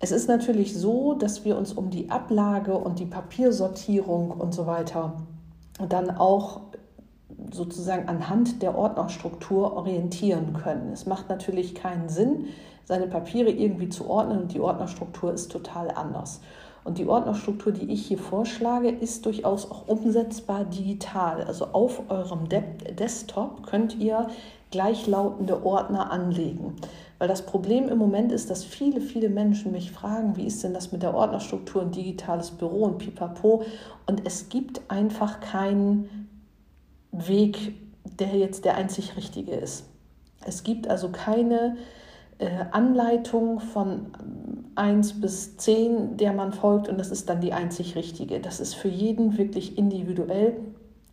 es 0.00 0.12
ist 0.12 0.28
natürlich 0.28 0.76
so, 0.76 1.14
dass 1.14 1.44
wir 1.44 1.56
uns 1.56 1.72
um 1.72 1.90
die 1.90 2.10
Ablage 2.10 2.76
und 2.76 2.98
die 3.00 3.06
Papiersortierung 3.06 4.30
und 4.30 4.54
so 4.54 4.66
weiter 4.66 5.14
dann 5.88 6.16
auch 6.16 6.60
sozusagen 7.52 8.08
anhand 8.08 8.62
der 8.62 8.76
Ordnerstruktur 8.76 9.76
orientieren 9.76 10.52
können. 10.52 10.92
Es 10.92 11.06
macht 11.06 11.28
natürlich 11.28 11.74
keinen 11.74 12.08
Sinn, 12.08 12.46
seine 12.84 13.06
Papiere 13.06 13.50
irgendwie 13.50 13.88
zu 13.88 14.08
ordnen 14.08 14.42
und 14.42 14.54
die 14.54 14.60
Ordnerstruktur 14.60 15.32
ist 15.32 15.50
total 15.52 15.90
anders. 15.90 16.40
Und 16.88 16.96
die 16.96 17.06
Ordnerstruktur, 17.06 17.70
die 17.70 17.92
ich 17.92 18.06
hier 18.06 18.16
vorschlage, 18.16 18.88
ist 18.88 19.26
durchaus 19.26 19.70
auch 19.70 19.88
umsetzbar 19.88 20.64
digital. 20.64 21.42
Also 21.42 21.66
auf 21.66 22.00
eurem 22.08 22.48
De 22.48 22.62
Desktop 22.98 23.62
könnt 23.66 23.98
ihr 23.98 24.28
gleichlautende 24.70 25.66
Ordner 25.66 26.10
anlegen. 26.10 26.76
Weil 27.18 27.28
das 27.28 27.44
Problem 27.44 27.90
im 27.90 27.98
Moment 27.98 28.32
ist, 28.32 28.48
dass 28.48 28.64
viele, 28.64 29.02
viele 29.02 29.28
Menschen 29.28 29.72
mich 29.72 29.92
fragen, 29.92 30.38
wie 30.38 30.46
ist 30.46 30.64
denn 30.64 30.72
das 30.72 30.90
mit 30.90 31.02
der 31.02 31.14
Ordnerstruktur 31.14 31.82
und 31.82 31.94
digitales 31.94 32.52
Büro 32.52 32.84
und 32.84 32.96
pipapo. 32.96 33.64
Und 34.06 34.26
es 34.26 34.48
gibt 34.48 34.80
einfach 34.88 35.40
keinen 35.40 36.30
Weg, 37.12 37.74
der 38.18 38.34
jetzt 38.34 38.64
der 38.64 38.76
einzig 38.76 39.14
richtige 39.14 39.52
ist. 39.52 39.84
Es 40.46 40.62
gibt 40.62 40.88
also 40.88 41.10
keine 41.10 41.76
äh, 42.38 42.48
Anleitung 42.70 43.60
von 43.60 44.06
1 44.78 45.20
bis 45.20 45.56
10, 45.56 46.16
der 46.16 46.32
man 46.32 46.52
folgt 46.52 46.88
und 46.88 46.98
das 46.98 47.10
ist 47.10 47.28
dann 47.28 47.40
die 47.40 47.52
einzig 47.52 47.96
richtige. 47.96 48.40
Das 48.40 48.60
ist 48.60 48.74
für 48.74 48.88
jeden 48.88 49.36
wirklich 49.36 49.76
individuell 49.76 50.56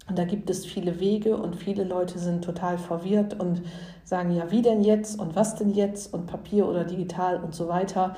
und 0.08 0.20
da 0.20 0.24
gibt 0.24 0.50
es 0.50 0.66
viele 0.66 1.00
Wege 1.00 1.36
und 1.36 1.56
viele 1.56 1.84
Leute 1.84 2.20
sind 2.20 2.44
total 2.44 2.78
verwirrt 2.78 3.40
und 3.40 3.64
sagen, 4.04 4.32
ja, 4.32 4.52
wie 4.52 4.62
denn 4.62 4.84
jetzt 4.84 5.20
und 5.20 5.36
was 5.36 5.56
denn 5.56 5.74
jetzt 5.74 6.14
und 6.14 6.28
Papier 6.28 6.68
oder 6.68 6.84
digital 6.84 7.44
und 7.44 7.56
so 7.56 7.68
weiter. 7.68 8.16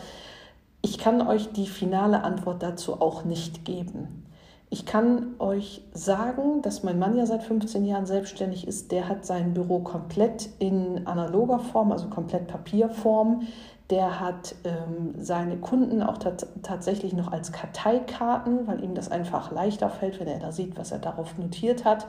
Ich 0.81 0.97
kann 0.97 1.25
euch 1.25 1.51
die 1.53 1.67
finale 1.67 2.23
Antwort 2.23 2.61
dazu 2.61 3.01
auch 3.01 3.23
nicht 3.23 3.63
geben. 3.63 4.25
Ich 4.69 4.85
kann 4.85 5.35
euch 5.39 5.81
sagen, 5.93 6.61
dass 6.61 6.83
mein 6.83 6.99
Mann 6.99 7.15
ja 7.15 7.25
seit 7.25 7.43
15 7.43 7.85
Jahren 7.85 8.05
selbstständig 8.05 8.67
ist. 8.67 8.91
Der 8.91 9.07
hat 9.07 9.25
sein 9.25 9.53
Büro 9.53 9.79
komplett 9.79 10.49
in 10.59 11.07
analoger 11.07 11.59
Form, 11.59 11.93
also 11.93 12.09
komplett 12.09 12.47
Papierform. 12.47 13.47
Der 13.89 14.19
hat 14.19 14.55
ähm, 14.65 15.15
seine 15.17 15.57
Kunden 15.57 16.03
auch 16.03 16.17
tatsächlich 16.61 17.13
noch 17.13 17.31
als 17.31 17.51
Karteikarten, 17.53 18.67
weil 18.67 18.83
ihm 18.83 18.95
das 18.95 19.09
einfach 19.09 19.51
leichter 19.51 19.89
fällt, 19.89 20.19
wenn 20.19 20.27
er 20.27 20.39
da 20.39 20.51
sieht, 20.51 20.77
was 20.77 20.91
er 20.91 20.99
darauf 20.99 21.37
notiert 21.37 21.85
hat. 21.85 22.05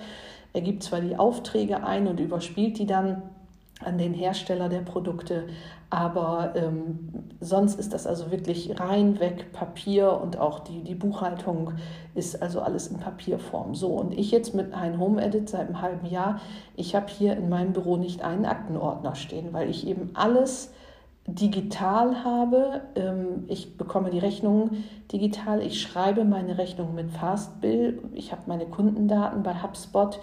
Er 0.52 0.60
gibt 0.60 0.82
zwar 0.82 1.00
die 1.00 1.16
Aufträge 1.16 1.84
ein 1.84 2.08
und 2.08 2.18
überspielt 2.18 2.78
die 2.78 2.86
dann, 2.86 3.22
an 3.84 3.98
den 3.98 4.14
Hersteller 4.14 4.68
der 4.68 4.80
Produkte. 4.80 5.44
Aber 5.90 6.52
ähm, 6.56 7.08
sonst 7.40 7.78
ist 7.78 7.94
das 7.94 8.06
also 8.06 8.30
wirklich 8.30 8.78
rein 8.78 9.20
weg 9.20 9.52
Papier 9.52 10.20
und 10.20 10.38
auch 10.38 10.60
die, 10.60 10.82
die 10.82 10.94
Buchhaltung 10.94 11.72
ist 12.14 12.42
also 12.42 12.60
alles 12.60 12.88
in 12.88 12.98
Papierform. 12.98 13.74
So, 13.74 13.88
und 13.88 14.12
ich 14.12 14.30
jetzt 14.30 14.54
mit 14.54 14.74
einem 14.74 15.00
Home 15.00 15.22
Edit 15.22 15.48
seit 15.48 15.68
einem 15.68 15.80
halben 15.80 16.06
Jahr, 16.06 16.40
ich 16.76 16.94
habe 16.94 17.06
hier 17.08 17.36
in 17.36 17.48
meinem 17.48 17.72
Büro 17.72 17.96
nicht 17.96 18.22
einen 18.22 18.44
Aktenordner 18.44 19.14
stehen, 19.14 19.52
weil 19.52 19.70
ich 19.70 19.86
eben 19.86 20.10
alles 20.14 20.72
digital 21.28 22.24
habe. 22.24 22.82
Ähm, 22.94 23.44
ich 23.48 23.76
bekomme 23.76 24.10
die 24.10 24.18
Rechnungen 24.18 24.84
digital. 25.12 25.62
Ich 25.62 25.80
schreibe 25.80 26.24
meine 26.24 26.58
Rechnung 26.58 26.94
mit 26.94 27.10
Fastbill. 27.10 28.02
Ich 28.14 28.32
habe 28.32 28.42
meine 28.46 28.66
Kundendaten 28.66 29.42
bei 29.42 29.62
HubSpot. 29.62 30.18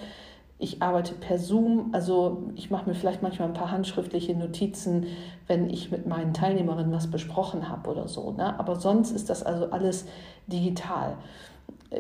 Ich 0.58 0.82
arbeite 0.82 1.14
per 1.14 1.38
Zoom. 1.38 1.90
Also 1.92 2.50
ich 2.56 2.72
mache 2.72 2.90
mir 2.90 2.96
vielleicht 2.96 3.22
manchmal 3.22 3.50
ein 3.50 3.54
paar 3.54 3.72
handschriftliche 3.72 4.36
Notizen, 4.36 5.06
wenn 5.48 5.70
ich 5.70 5.92
mit 5.92 6.08
meinen 6.08 6.34
Teilnehmerinnen 6.34 6.92
was 6.92 7.12
besprochen 7.12 7.70
habe 7.70 7.92
oder 7.92 8.08
so. 8.08 8.32
Ne? 8.32 8.58
Aber 8.60 8.76
sonst 8.76 9.12
ist 9.12 9.30
das 9.30 9.44
also 9.44 9.70
alles 9.72 10.06
digital. 10.48 11.18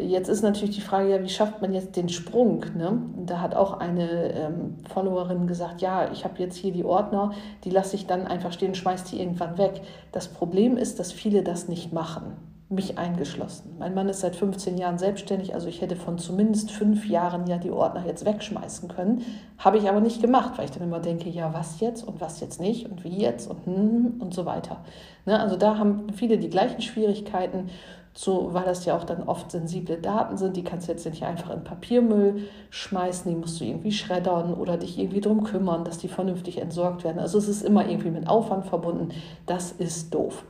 Jetzt 0.01 0.29
ist 0.29 0.41
natürlich 0.41 0.75
die 0.75 0.81
Frage, 0.81 1.09
ja, 1.09 1.23
wie 1.23 1.29
schafft 1.29 1.61
man 1.61 1.73
jetzt 1.73 1.95
den 1.95 2.09
Sprung? 2.09 2.65
Ne? 2.75 3.01
Da 3.25 3.39
hat 3.39 3.55
auch 3.55 3.79
eine 3.79 4.33
ähm, 4.33 4.75
Followerin 4.89 5.47
gesagt, 5.47 5.81
ja, 5.81 6.11
ich 6.11 6.23
habe 6.23 6.39
jetzt 6.39 6.55
hier 6.55 6.71
die 6.71 6.83
Ordner, 6.83 7.31
die 7.63 7.69
lasse 7.69 7.95
ich 7.95 8.05
dann 8.05 8.27
einfach 8.27 8.51
stehen, 8.51 8.75
schmeiß 8.75 9.05
die 9.05 9.19
irgendwann 9.19 9.57
weg. 9.57 9.81
Das 10.11 10.27
Problem 10.27 10.77
ist, 10.77 10.99
dass 10.99 11.11
viele 11.11 11.43
das 11.43 11.67
nicht 11.67 11.93
machen, 11.93 12.37
mich 12.67 12.97
eingeschlossen. 12.97 13.75
Mein 13.77 13.93
Mann 13.93 14.09
ist 14.09 14.21
seit 14.21 14.35
15 14.35 14.77
Jahren 14.77 14.97
selbstständig, 14.97 15.53
also 15.53 15.67
ich 15.67 15.81
hätte 15.81 15.95
von 15.95 16.17
zumindest 16.17 16.71
fünf 16.71 17.07
Jahren 17.07 17.45
ja 17.45 17.57
die 17.57 17.71
Ordner 17.71 18.05
jetzt 18.07 18.25
wegschmeißen 18.25 18.89
können. 18.89 19.21
Habe 19.57 19.77
ich 19.77 19.87
aber 19.87 20.01
nicht 20.01 20.21
gemacht, 20.21 20.57
weil 20.57 20.65
ich 20.65 20.71
dann 20.71 20.83
immer 20.83 20.99
denke, 20.99 21.29
ja, 21.29 21.53
was 21.53 21.79
jetzt 21.79 22.03
und 22.07 22.21
was 22.21 22.39
jetzt 22.41 22.59
nicht 22.59 22.89
und 22.89 23.03
wie 23.03 23.17
jetzt 23.17 23.49
und 23.49 23.65
hm 23.65 24.15
und 24.19 24.33
so 24.33 24.45
weiter. 24.45 24.77
Ne? 25.25 25.39
Also 25.39 25.55
da 25.57 25.77
haben 25.77 26.07
viele 26.13 26.37
die 26.37 26.49
gleichen 26.49 26.81
Schwierigkeiten 26.81 27.69
so, 28.17 28.53
weil 28.53 28.63
das 28.63 28.85
ja 28.85 28.95
auch 28.95 29.03
dann 29.03 29.23
oft 29.23 29.51
sensible 29.51 29.97
Daten 29.97 30.37
sind, 30.37 30.55
die 30.55 30.63
kannst 30.63 30.87
du 30.87 30.93
jetzt 30.93 31.05
nicht 31.05 31.23
einfach 31.23 31.49
in 31.49 31.65
Papiermüll 31.65 32.47
schmeißen, 32.69 33.29
die 33.29 33.37
musst 33.37 33.59
du 33.59 33.65
irgendwie 33.65 33.91
schreddern 33.91 34.53
oder 34.53 34.77
dich 34.77 34.97
irgendwie 34.97 35.19
darum 35.19 35.43
kümmern, 35.43 35.83
dass 35.83 35.97
die 35.97 36.07
vernünftig 36.07 36.61
entsorgt 36.61 37.03
werden. 37.03 37.19
Also 37.19 37.37
es 37.37 37.49
ist 37.49 37.61
immer 37.61 37.87
irgendwie 37.89 38.11
mit 38.11 38.29
Aufwand 38.29 38.67
verbunden. 38.67 39.09
Das 39.45 39.73
ist 39.73 40.13
doof. 40.13 40.45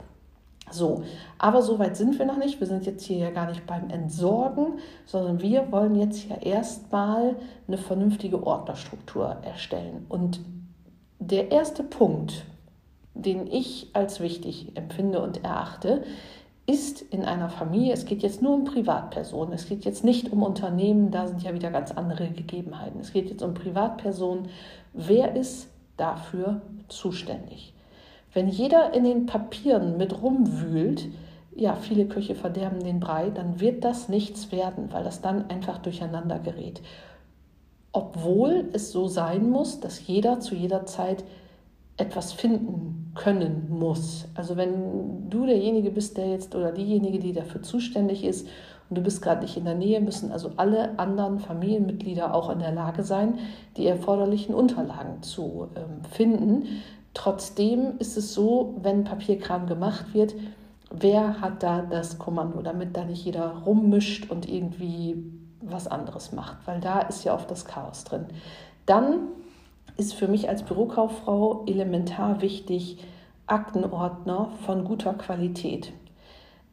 So, 0.70 1.02
aber 1.38 1.60
so 1.62 1.80
weit 1.80 1.96
sind 1.96 2.18
wir 2.20 2.26
noch 2.26 2.36
nicht. 2.36 2.60
Wir 2.60 2.68
sind 2.68 2.86
jetzt 2.86 3.04
hier 3.04 3.18
ja 3.18 3.30
gar 3.30 3.48
nicht 3.48 3.66
beim 3.66 3.90
Entsorgen, 3.90 4.78
sondern 5.04 5.40
wir 5.40 5.72
wollen 5.72 5.96
jetzt 5.96 6.28
ja 6.28 6.36
erstmal 6.36 7.34
eine 7.66 7.78
vernünftige 7.78 8.46
Ordnerstruktur 8.46 9.38
erstellen. 9.42 10.06
Und 10.08 10.40
der 11.18 11.50
erste 11.50 11.82
Punkt, 11.82 12.44
den 13.14 13.46
ich 13.46 13.90
als 13.92 14.20
wichtig 14.20 14.72
empfinde 14.76 15.20
und 15.20 15.44
erachte, 15.44 16.04
ist 16.66 17.00
in 17.00 17.24
einer 17.24 17.48
Familie, 17.48 17.92
es 17.92 18.06
geht 18.06 18.22
jetzt 18.22 18.42
nur 18.42 18.54
um 18.54 18.64
Privatpersonen, 18.64 19.54
es 19.54 19.68
geht 19.68 19.84
jetzt 19.84 20.02
nicht 20.02 20.32
um 20.32 20.42
Unternehmen, 20.42 21.12
da 21.12 21.28
sind 21.28 21.42
ja 21.42 21.54
wieder 21.54 21.70
ganz 21.70 21.92
andere 21.92 22.28
Gegebenheiten. 22.28 23.00
Es 23.00 23.12
geht 23.12 23.30
jetzt 23.30 23.42
um 23.42 23.54
Privatpersonen. 23.54 24.48
Wer 24.92 25.36
ist 25.36 25.68
dafür 25.96 26.62
zuständig? 26.88 27.72
Wenn 28.32 28.48
jeder 28.48 28.92
in 28.92 29.04
den 29.04 29.26
Papieren 29.26 29.96
mit 29.96 30.20
rumwühlt, 30.20 31.08
ja, 31.54 31.74
viele 31.74 32.06
Köche 32.06 32.34
verderben 32.34 32.82
den 32.82 33.00
Brei, 33.00 33.30
dann 33.30 33.60
wird 33.60 33.84
das 33.84 34.08
nichts 34.08 34.52
werden, 34.52 34.92
weil 34.92 35.04
das 35.04 35.22
dann 35.22 35.48
einfach 35.48 35.78
durcheinander 35.78 36.38
gerät. 36.38 36.82
Obwohl 37.92 38.68
es 38.74 38.92
so 38.92 39.08
sein 39.08 39.48
muss, 39.48 39.80
dass 39.80 40.06
jeder 40.06 40.40
zu 40.40 40.54
jeder 40.54 40.84
Zeit 40.84 41.24
etwas 41.96 42.32
finden 42.32 43.12
können 43.14 43.66
muss. 43.70 44.28
Also 44.34 44.56
wenn 44.56 45.30
du 45.30 45.46
derjenige 45.46 45.90
bist, 45.90 46.16
der 46.16 46.28
jetzt 46.28 46.54
oder 46.54 46.72
diejenige, 46.72 47.18
die 47.18 47.32
dafür 47.32 47.62
zuständig 47.62 48.24
ist 48.24 48.46
und 48.88 48.98
du 48.98 49.02
bist 49.02 49.22
gerade 49.22 49.42
nicht 49.42 49.56
in 49.56 49.64
der 49.64 49.74
Nähe, 49.74 50.00
müssen 50.00 50.30
also 50.30 50.52
alle 50.56 50.98
anderen 50.98 51.38
Familienmitglieder 51.38 52.34
auch 52.34 52.50
in 52.50 52.58
der 52.58 52.72
Lage 52.72 53.02
sein, 53.02 53.38
die 53.76 53.86
erforderlichen 53.86 54.54
Unterlagen 54.54 55.22
zu 55.22 55.68
ähm, 55.74 56.04
finden. 56.10 56.66
Trotzdem 57.14 57.94
ist 57.98 58.18
es 58.18 58.34
so, 58.34 58.74
wenn 58.82 59.04
Papierkram 59.04 59.66
gemacht 59.66 60.12
wird, 60.12 60.34
wer 60.90 61.40
hat 61.40 61.62
da 61.62 61.80
das 61.82 62.18
Kommando, 62.18 62.60
damit 62.60 62.96
da 62.96 63.04
nicht 63.04 63.24
jeder 63.24 63.62
rummischt 63.64 64.30
und 64.30 64.48
irgendwie 64.48 65.24
was 65.62 65.88
anderes 65.88 66.32
macht, 66.32 66.58
weil 66.66 66.80
da 66.80 67.00
ist 67.00 67.24
ja 67.24 67.34
oft 67.34 67.50
das 67.50 67.64
Chaos 67.64 68.04
drin. 68.04 68.26
Dann 68.84 69.20
ist 69.96 70.14
für 70.14 70.28
mich 70.28 70.48
als 70.48 70.62
Bürokauffrau 70.62 71.64
elementar 71.66 72.42
wichtig, 72.42 72.98
Aktenordner 73.46 74.50
von 74.64 74.84
guter 74.84 75.14
Qualität. 75.14 75.92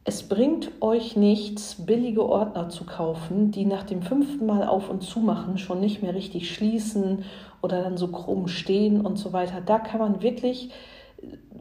Es 0.06 0.28
bringt 0.28 0.70
euch 0.82 1.16
nichts, 1.16 1.86
billige 1.86 2.28
Ordner 2.28 2.68
zu 2.68 2.84
kaufen, 2.84 3.50
die 3.52 3.64
nach 3.64 3.84
dem 3.84 4.02
fünften 4.02 4.44
Mal 4.44 4.66
auf 4.68 4.90
und 4.90 5.02
zu 5.02 5.20
machen 5.20 5.56
schon 5.56 5.80
nicht 5.80 6.02
mehr 6.02 6.14
richtig 6.14 6.52
schließen 6.52 7.24
oder 7.62 7.82
dann 7.82 7.96
so 7.96 8.08
krumm 8.08 8.46
stehen 8.48 9.00
und 9.00 9.16
so 9.16 9.32
weiter. 9.32 9.62
Da 9.64 9.78
kann 9.78 10.00
man 10.00 10.20
wirklich 10.20 10.70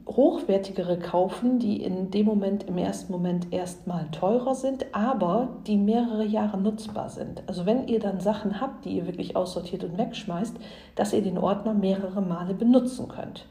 hochwertigere 0.08 1.00
kaufen, 1.00 1.60
die 1.60 1.82
in 1.82 2.12
dem 2.12 2.26
Moment, 2.26 2.64
im 2.64 2.78
ersten 2.78 3.12
Moment 3.12 3.52
erstmal 3.52 4.10
teurer 4.12 4.56
sind, 4.56 4.86
aber 4.94 5.50
die 5.66 5.78
mehrere 5.78 6.26
Jahre 6.26 6.58
nutzbar 6.58 7.10
sind. 7.10 7.44
Also 7.48 7.66
wenn 7.66 7.88
ihr 7.88 8.00
dann 8.00 8.20
Sachen 8.20 8.60
habt, 8.60 8.86
die 8.86 8.98
ihr 8.98 9.08
wirklich 9.08 9.36
aussortiert 9.36 9.84
und 9.84 9.98
wegschmeißt, 9.98 10.56
dass 10.96 11.14
ihr 11.14 11.22
den 11.22 11.38
Ordner 11.38 11.74
mehrere 11.74 12.22
Male 12.22 12.54
benutzen 12.54 13.08
könnt. 13.08 13.46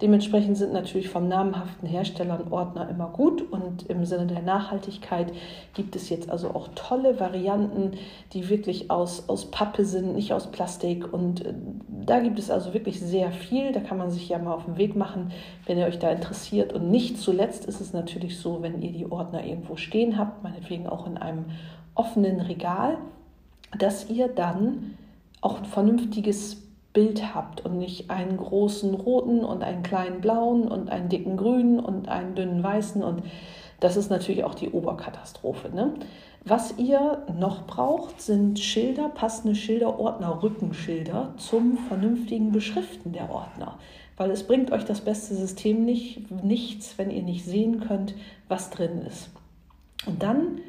Dementsprechend 0.00 0.56
sind 0.56 0.72
natürlich 0.72 1.10
vom 1.10 1.28
namhaften 1.28 1.86
Hersteller 1.86 2.40
Ordner 2.50 2.88
immer 2.88 3.08
gut 3.08 3.42
und 3.42 3.82
im 3.90 4.06
Sinne 4.06 4.26
der 4.26 4.40
Nachhaltigkeit 4.40 5.30
gibt 5.74 5.94
es 5.94 6.08
jetzt 6.08 6.30
also 6.30 6.48
auch 6.50 6.68
tolle 6.74 7.20
Varianten, 7.20 7.92
die 8.32 8.48
wirklich 8.48 8.90
aus, 8.90 9.28
aus 9.28 9.50
Pappe 9.50 9.84
sind, 9.84 10.14
nicht 10.14 10.32
aus 10.32 10.50
Plastik. 10.50 11.12
Und 11.12 11.44
äh, 11.44 11.52
da 12.06 12.20
gibt 12.20 12.38
es 12.38 12.50
also 12.50 12.72
wirklich 12.72 12.98
sehr 12.98 13.30
viel, 13.30 13.72
da 13.72 13.80
kann 13.80 13.98
man 13.98 14.10
sich 14.10 14.28
ja 14.28 14.38
mal 14.38 14.54
auf 14.54 14.64
den 14.64 14.78
Weg 14.78 14.96
machen, 14.96 15.32
wenn 15.66 15.76
ihr 15.76 15.86
euch 15.86 15.98
da 15.98 16.10
interessiert 16.10 16.72
und 16.72 16.90
nicht 16.90 17.18
zuletzt 17.18 17.66
ist 17.66 17.80
es 17.80 17.92
natürlich 17.92 18.38
so, 18.38 18.62
wenn 18.62 18.80
ihr 18.80 18.92
die 18.92 19.10
Ordner 19.10 19.44
irgendwo 19.44 19.76
stehen 19.76 20.16
habt, 20.16 20.42
meinetwegen 20.42 20.86
auch 20.86 21.06
in 21.06 21.18
einem 21.18 21.44
offenen 21.94 22.40
Regal, 22.40 22.96
dass 23.78 24.08
ihr 24.08 24.28
dann 24.28 24.94
auch 25.42 25.58
ein 25.58 25.64
vernünftiges 25.66 26.69
Bild 26.92 27.34
habt 27.34 27.64
und 27.64 27.78
nicht 27.78 28.10
einen 28.10 28.36
großen 28.36 28.94
roten 28.94 29.44
und 29.44 29.62
einen 29.62 29.82
kleinen 29.82 30.20
blauen 30.20 30.68
und 30.68 30.90
einen 30.90 31.08
dicken 31.08 31.36
grünen 31.36 31.78
und 31.78 32.08
einen 32.08 32.34
dünnen 32.34 32.62
weißen. 32.62 33.02
Und 33.02 33.22
das 33.78 33.96
ist 33.96 34.10
natürlich 34.10 34.44
auch 34.44 34.54
die 34.54 34.70
Oberkatastrophe. 34.70 35.74
Ne? 35.74 35.94
Was 36.44 36.78
ihr 36.78 37.24
noch 37.38 37.66
braucht, 37.66 38.20
sind 38.20 38.58
Schilder, 38.58 39.08
passende 39.08 39.54
Schilder, 39.54 40.00
Ordner, 40.00 40.42
Rückenschilder 40.42 41.34
zum 41.36 41.78
vernünftigen 41.78 42.50
Beschriften 42.50 43.12
der 43.12 43.30
Ordner. 43.30 43.78
Weil 44.16 44.30
es 44.32 44.46
bringt 44.46 44.72
euch 44.72 44.84
das 44.84 45.00
beste 45.00 45.34
System 45.34 45.84
nicht, 45.84 46.30
nichts, 46.42 46.98
wenn 46.98 47.10
ihr 47.10 47.22
nicht 47.22 47.44
sehen 47.44 47.80
könnt, 47.80 48.14
was 48.48 48.70
drin 48.70 49.02
ist. 49.06 49.30
Und 50.06 50.22
dann 50.22 50.60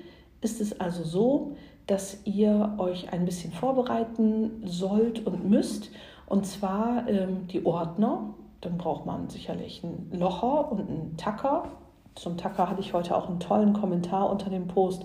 ist 0.41 0.61
es 0.61 0.79
also 0.79 1.03
so, 1.03 1.55
dass 1.87 2.19
ihr 2.25 2.75
euch 2.77 3.11
ein 3.11 3.25
bisschen 3.25 3.51
vorbereiten 3.51 4.61
sollt 4.65 5.25
und 5.25 5.49
müsst 5.49 5.89
und 6.31 6.45
zwar 6.45 7.07
ähm, 7.09 7.47
die 7.47 7.65
Ordner. 7.65 8.33
Dann 8.61 8.77
braucht 8.77 9.05
man 9.05 9.29
sicherlich 9.29 9.83
einen 9.83 10.11
Locher 10.13 10.71
und 10.71 10.79
einen 10.79 11.17
Tacker. 11.17 11.65
Zum 12.15 12.37
Tacker 12.37 12.69
hatte 12.69 12.79
ich 12.79 12.93
heute 12.93 13.17
auch 13.17 13.27
einen 13.27 13.39
tollen 13.39 13.73
Kommentar 13.73 14.29
unter 14.29 14.49
dem 14.49 14.67
Post, 14.67 15.03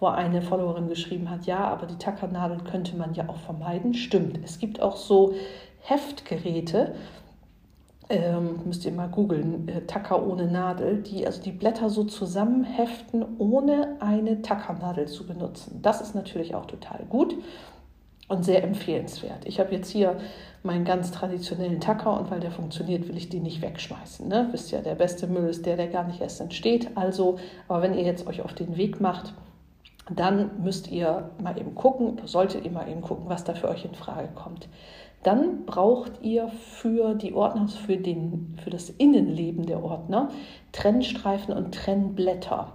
wo 0.00 0.06
eine 0.06 0.42
Followerin 0.42 0.88
geschrieben 0.88 1.30
hat, 1.30 1.46
ja, 1.46 1.58
aber 1.58 1.86
die 1.86 1.96
Tackernadel 1.96 2.58
könnte 2.58 2.96
man 2.96 3.14
ja 3.14 3.28
auch 3.28 3.36
vermeiden. 3.36 3.94
Stimmt, 3.94 4.40
es 4.42 4.58
gibt 4.58 4.80
auch 4.82 4.96
so 4.96 5.34
Heftgeräte, 5.80 6.94
ähm, 8.08 8.60
müsst 8.64 8.84
ihr 8.84 8.92
mal 8.92 9.08
googeln, 9.08 9.68
äh, 9.68 9.82
Tacker 9.82 10.26
ohne 10.26 10.46
Nadel, 10.46 11.02
die 11.02 11.26
also 11.26 11.40
die 11.40 11.52
Blätter 11.52 11.88
so 11.90 12.04
zusammenheften, 12.04 13.24
ohne 13.38 13.96
eine 14.00 14.42
Tackernadel 14.42 15.06
zu 15.06 15.26
benutzen. 15.26 15.80
Das 15.82 16.00
ist 16.00 16.14
natürlich 16.14 16.54
auch 16.54 16.66
total 16.66 17.04
gut 17.08 17.36
und 18.28 18.44
sehr 18.44 18.64
empfehlenswert. 18.64 19.44
Ich 19.44 19.60
habe 19.60 19.74
jetzt 19.74 19.90
hier 19.90 20.16
meinen 20.62 20.84
ganz 20.84 21.12
traditionellen 21.12 21.80
Tacker 21.80 22.18
und 22.18 22.30
weil 22.30 22.40
der 22.40 22.50
funktioniert, 22.50 23.06
will 23.06 23.16
ich 23.16 23.28
den 23.28 23.42
nicht 23.42 23.60
wegschmeißen. 23.60 24.26
Ne? 24.26 24.48
Wisst 24.52 24.70
ja, 24.70 24.80
der 24.80 24.94
beste 24.94 25.26
Müll 25.26 25.48
ist 25.48 25.66
der, 25.66 25.76
der 25.76 25.88
gar 25.88 26.04
nicht 26.04 26.20
erst 26.20 26.40
entsteht. 26.40 26.88
Also, 26.94 27.38
aber 27.68 27.82
wenn 27.82 27.94
ihr 27.94 28.04
jetzt 28.04 28.26
euch 28.26 28.40
auf 28.40 28.54
den 28.54 28.76
Weg 28.76 29.00
macht, 29.00 29.34
dann 30.10 30.62
müsst 30.62 30.90
ihr 30.90 31.30
mal 31.42 31.58
eben 31.58 31.74
gucken, 31.74 32.20
solltet 32.24 32.64
ihr 32.64 32.70
mal 32.70 32.88
eben 32.88 33.02
gucken, 33.02 33.24
was 33.28 33.44
da 33.44 33.54
für 33.54 33.68
euch 33.68 33.84
in 33.84 33.94
Frage 33.94 34.28
kommt. 34.34 34.68
Dann 35.22 35.64
braucht 35.64 36.22
ihr 36.22 36.48
für 36.48 37.14
die 37.14 37.32
Ordner, 37.32 37.68
für, 37.68 37.96
den, 37.96 38.58
für 38.62 38.70
das 38.70 38.90
Innenleben 38.90 39.64
der 39.64 39.82
Ordner 39.82 40.28
Trennstreifen 40.72 41.54
und 41.54 41.74
Trennblätter. 41.74 42.72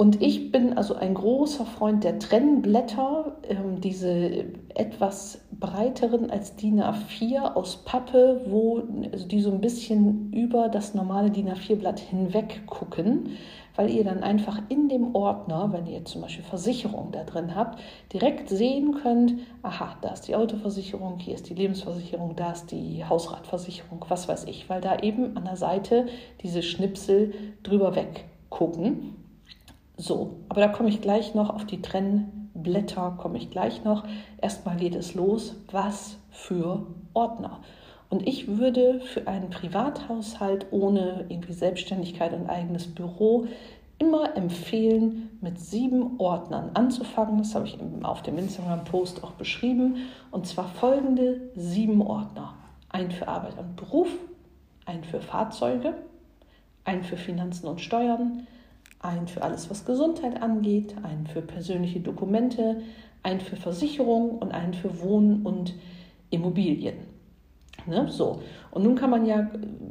Und 0.00 0.22
ich 0.22 0.52
bin 0.52 0.78
also 0.78 0.94
ein 0.94 1.12
großer 1.12 1.66
Freund 1.66 2.04
der 2.04 2.20
Trennblätter, 2.20 3.36
ähm, 3.48 3.80
diese 3.80 4.44
etwas 4.76 5.40
breiteren 5.50 6.30
als 6.30 6.54
DIN 6.54 6.80
A4 6.80 7.54
aus 7.54 7.78
Pappe, 7.78 8.42
wo 8.46 8.80
also 9.12 9.26
die 9.26 9.40
so 9.40 9.50
ein 9.50 9.60
bisschen 9.60 10.32
über 10.32 10.68
das 10.68 10.94
normale 10.94 11.32
DIN 11.32 11.48
A4-Blatt 11.48 11.98
hinweg 11.98 12.64
gucken, 12.66 13.30
weil 13.74 13.90
ihr 13.90 14.04
dann 14.04 14.22
einfach 14.22 14.62
in 14.68 14.88
dem 14.88 15.16
Ordner, 15.16 15.72
wenn 15.72 15.88
ihr 15.88 16.04
zum 16.04 16.22
Beispiel 16.22 16.44
Versicherung 16.44 17.10
da 17.10 17.24
drin 17.24 17.56
habt, 17.56 17.80
direkt 18.12 18.50
sehen 18.50 18.94
könnt, 19.02 19.34
aha, 19.64 19.96
da 20.00 20.10
ist 20.10 20.28
die 20.28 20.36
Autoversicherung, 20.36 21.18
hier 21.18 21.34
ist 21.34 21.50
die 21.50 21.54
Lebensversicherung, 21.54 22.36
da 22.36 22.52
ist 22.52 22.70
die 22.70 23.04
Hausratversicherung, 23.04 24.04
was 24.08 24.28
weiß 24.28 24.44
ich, 24.44 24.70
weil 24.70 24.80
da 24.80 25.00
eben 25.00 25.36
an 25.36 25.42
der 25.42 25.56
Seite 25.56 26.06
diese 26.44 26.62
Schnipsel 26.62 27.34
drüber 27.64 27.96
weg 27.96 28.26
gucken 28.48 29.16
so, 29.98 30.36
aber 30.48 30.60
da 30.60 30.68
komme 30.68 30.88
ich 30.88 31.00
gleich 31.00 31.34
noch 31.34 31.50
auf 31.50 31.66
die 31.66 31.82
Trennblätter, 31.82 33.16
komme 33.18 33.36
ich 33.36 33.50
gleich 33.50 33.82
noch. 33.82 34.04
Erstmal 34.40 34.76
geht 34.76 34.94
es 34.94 35.14
los, 35.14 35.56
was 35.72 36.18
für 36.30 36.86
Ordner. 37.14 37.58
Und 38.08 38.26
ich 38.26 38.58
würde 38.58 39.00
für 39.00 39.26
einen 39.26 39.50
Privathaushalt 39.50 40.66
ohne 40.70 41.26
irgendwie 41.28 41.52
Selbstständigkeit 41.52 42.32
und 42.32 42.48
eigenes 42.48 42.86
Büro 42.94 43.46
immer 43.98 44.36
empfehlen, 44.36 45.36
mit 45.40 45.58
sieben 45.58 46.20
Ordnern 46.20 46.70
anzufangen. 46.74 47.38
Das 47.38 47.56
habe 47.56 47.66
ich 47.66 47.76
auf 48.02 48.22
dem 48.22 48.38
Instagram-Post 48.38 49.24
auch 49.24 49.32
beschrieben. 49.32 49.96
Und 50.30 50.46
zwar 50.46 50.68
folgende 50.68 51.50
sieben 51.56 52.00
Ordner. 52.02 52.54
Ein 52.88 53.10
für 53.10 53.26
Arbeit 53.26 53.58
und 53.58 53.74
Beruf, 53.74 54.08
ein 54.86 55.02
für 55.02 55.20
Fahrzeuge, 55.20 55.94
ein 56.84 57.02
für 57.02 57.16
Finanzen 57.16 57.66
und 57.66 57.80
Steuern, 57.80 58.46
ein 59.00 59.28
für 59.28 59.42
alles, 59.42 59.70
was 59.70 59.84
Gesundheit 59.84 60.42
angeht, 60.42 60.94
ein 61.02 61.26
für 61.26 61.42
persönliche 61.42 62.00
Dokumente, 62.00 62.82
ein 63.22 63.40
für 63.40 63.56
Versicherung 63.56 64.38
und 64.38 64.52
ein 64.52 64.74
für 64.74 65.00
Wohnen 65.00 65.44
und 65.44 65.74
Immobilien. 66.30 66.96
Ne? 67.86 68.06
So. 68.10 68.42
Und 68.70 68.82
nun 68.84 68.96
kann 68.96 69.10
man 69.10 69.24
ja 69.24 69.48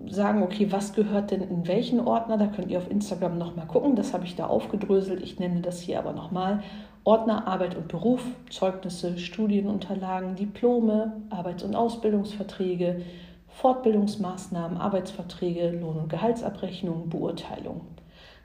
sagen, 0.08 0.44
okay, 0.44 0.72
was 0.72 0.94
gehört 0.94 1.32
denn 1.32 1.42
in 1.42 1.68
welchen 1.68 2.00
Ordner? 2.00 2.38
Da 2.38 2.48
könnt 2.48 2.70
ihr 2.70 2.78
auf 2.78 2.92
Instagram 2.92 3.38
nochmal 3.38 3.68
gucken. 3.68 3.96
Das 3.96 4.14
habe 4.14 4.26
ich 4.26 4.36
da 4.36 4.48
aufgedröselt. 4.48 5.22
Ich 5.22 5.40
nenne 5.40 5.62
das 5.62 5.82
hier 5.82 6.00
aber 6.00 6.14
nochmal. 6.14 6.64
Ordner 7.04 7.48
Arbeit 7.48 7.76
und 7.76 7.88
Beruf, 7.88 8.22
Zeugnisse, 8.50 9.18
Studienunterlagen, 9.18 10.36
Diplome, 10.36 11.22
Arbeits- 11.30 11.64
und 11.64 11.76
Ausbildungsverträge, 11.76 13.02
Fortbildungsmaßnahmen, 13.48 14.78
Arbeitsverträge, 14.78 15.72
Lohn- 15.72 15.98
und 15.98 16.10
Gehaltsabrechnung, 16.10 17.10
Beurteilung. 17.10 17.82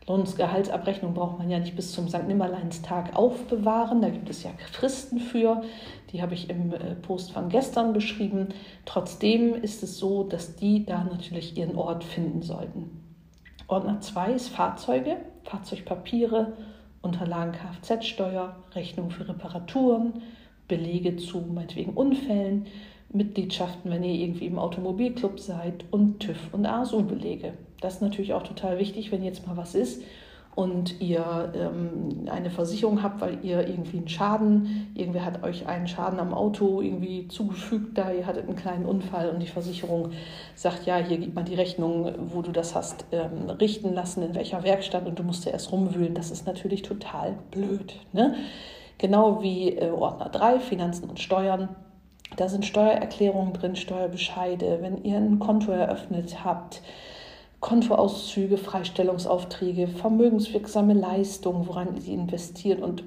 Lohnsgehaltsabrechnung 0.06 1.14
braucht 1.14 1.38
man 1.38 1.48
ja 1.48 1.58
nicht 1.58 1.76
bis 1.76 1.92
zum 1.92 2.08
St. 2.08 2.26
Nimmerleinstag 2.26 3.16
aufbewahren. 3.16 4.02
Da 4.02 4.10
gibt 4.10 4.28
es 4.28 4.42
ja 4.42 4.50
Fristen 4.72 5.18
für. 5.18 5.62
Die 6.12 6.20
habe 6.22 6.34
ich 6.34 6.50
im 6.50 6.72
äh, 6.72 6.94
Post 6.96 7.32
von 7.32 7.48
gestern 7.48 7.92
beschrieben. 7.92 8.48
Trotzdem 8.84 9.54
ist 9.54 9.82
es 9.82 9.98
so, 9.98 10.24
dass 10.24 10.56
die 10.56 10.84
da 10.84 11.04
natürlich 11.04 11.56
ihren 11.56 11.76
Ort 11.76 12.02
finden 12.02 12.42
sollten. 12.42 13.02
Ordner 13.68 14.00
2 14.00 14.32
ist 14.32 14.48
Fahrzeuge, 14.48 15.16
Fahrzeugpapiere, 15.44 16.52
Unterlagen 17.00 17.52
Kfz-Steuer, 17.52 18.56
Rechnung 18.74 19.10
für 19.10 19.28
Reparaturen, 19.28 20.22
Belege 20.68 21.16
zu 21.16 21.40
meinetwegen 21.40 21.94
Unfällen, 21.94 22.66
Mitgliedschaften, 23.12 23.90
wenn 23.90 24.04
ihr 24.04 24.14
irgendwie 24.14 24.46
im 24.46 24.58
Automobilclub 24.58 25.38
seid 25.38 25.84
und 25.90 26.20
TÜV 26.20 26.52
und 26.52 26.66
ASU-Belege. 26.66 27.54
Das 27.82 27.94
ist 27.94 28.02
natürlich 28.02 28.32
auch 28.32 28.42
total 28.42 28.78
wichtig, 28.78 29.12
wenn 29.12 29.22
jetzt 29.22 29.46
mal 29.46 29.56
was 29.56 29.74
ist 29.74 30.02
und 30.54 31.00
ihr 31.00 31.52
ähm, 31.54 32.28
eine 32.30 32.50
Versicherung 32.50 33.02
habt, 33.02 33.22
weil 33.22 33.38
ihr 33.42 33.66
irgendwie 33.66 33.96
einen 33.96 34.08
Schaden, 34.08 34.90
irgendwer 34.94 35.24
hat 35.24 35.42
euch 35.44 35.66
einen 35.66 35.88
Schaden 35.88 36.20
am 36.20 36.34
Auto 36.34 36.82
irgendwie 36.82 37.26
zugefügt, 37.28 37.96
da 37.96 38.12
ihr 38.12 38.26
hattet 38.26 38.46
einen 38.46 38.56
kleinen 38.56 38.84
Unfall 38.84 39.30
und 39.30 39.40
die 39.40 39.46
Versicherung 39.46 40.10
sagt, 40.54 40.84
ja, 40.84 40.98
hier 40.98 41.16
gibt 41.16 41.34
man 41.34 41.46
die 41.46 41.54
Rechnung, 41.54 42.12
wo 42.18 42.42
du 42.42 42.52
das 42.52 42.74
hast 42.74 43.06
ähm, 43.12 43.48
richten 43.48 43.94
lassen, 43.94 44.22
in 44.22 44.34
welcher 44.34 44.62
Werkstatt 44.62 45.06
und 45.06 45.18
du 45.18 45.22
musst 45.22 45.46
ja 45.46 45.52
erst 45.52 45.72
rumwühlen. 45.72 46.14
Das 46.14 46.30
ist 46.30 46.46
natürlich 46.46 46.82
total 46.82 47.34
blöd. 47.50 47.94
Ne? 48.12 48.34
Genau 48.98 49.42
wie 49.42 49.70
äh, 49.70 49.90
Ordner 49.90 50.28
3, 50.28 50.60
Finanzen 50.60 51.08
und 51.08 51.18
Steuern 51.18 51.70
da 52.36 52.48
sind 52.48 52.64
Steuererklärungen 52.64 53.52
drin, 53.52 53.76
Steuerbescheide, 53.76 54.78
wenn 54.80 55.04
ihr 55.04 55.18
ein 55.18 55.38
Konto 55.38 55.70
eröffnet 55.70 56.44
habt, 56.44 56.80
Kontoauszüge, 57.62 58.58
Freistellungsaufträge, 58.58 59.86
vermögenswirksame 59.86 60.94
Leistungen, 60.94 61.68
woran 61.68 61.96
sie 62.00 62.12
investiert 62.12 62.82
und 62.82 63.04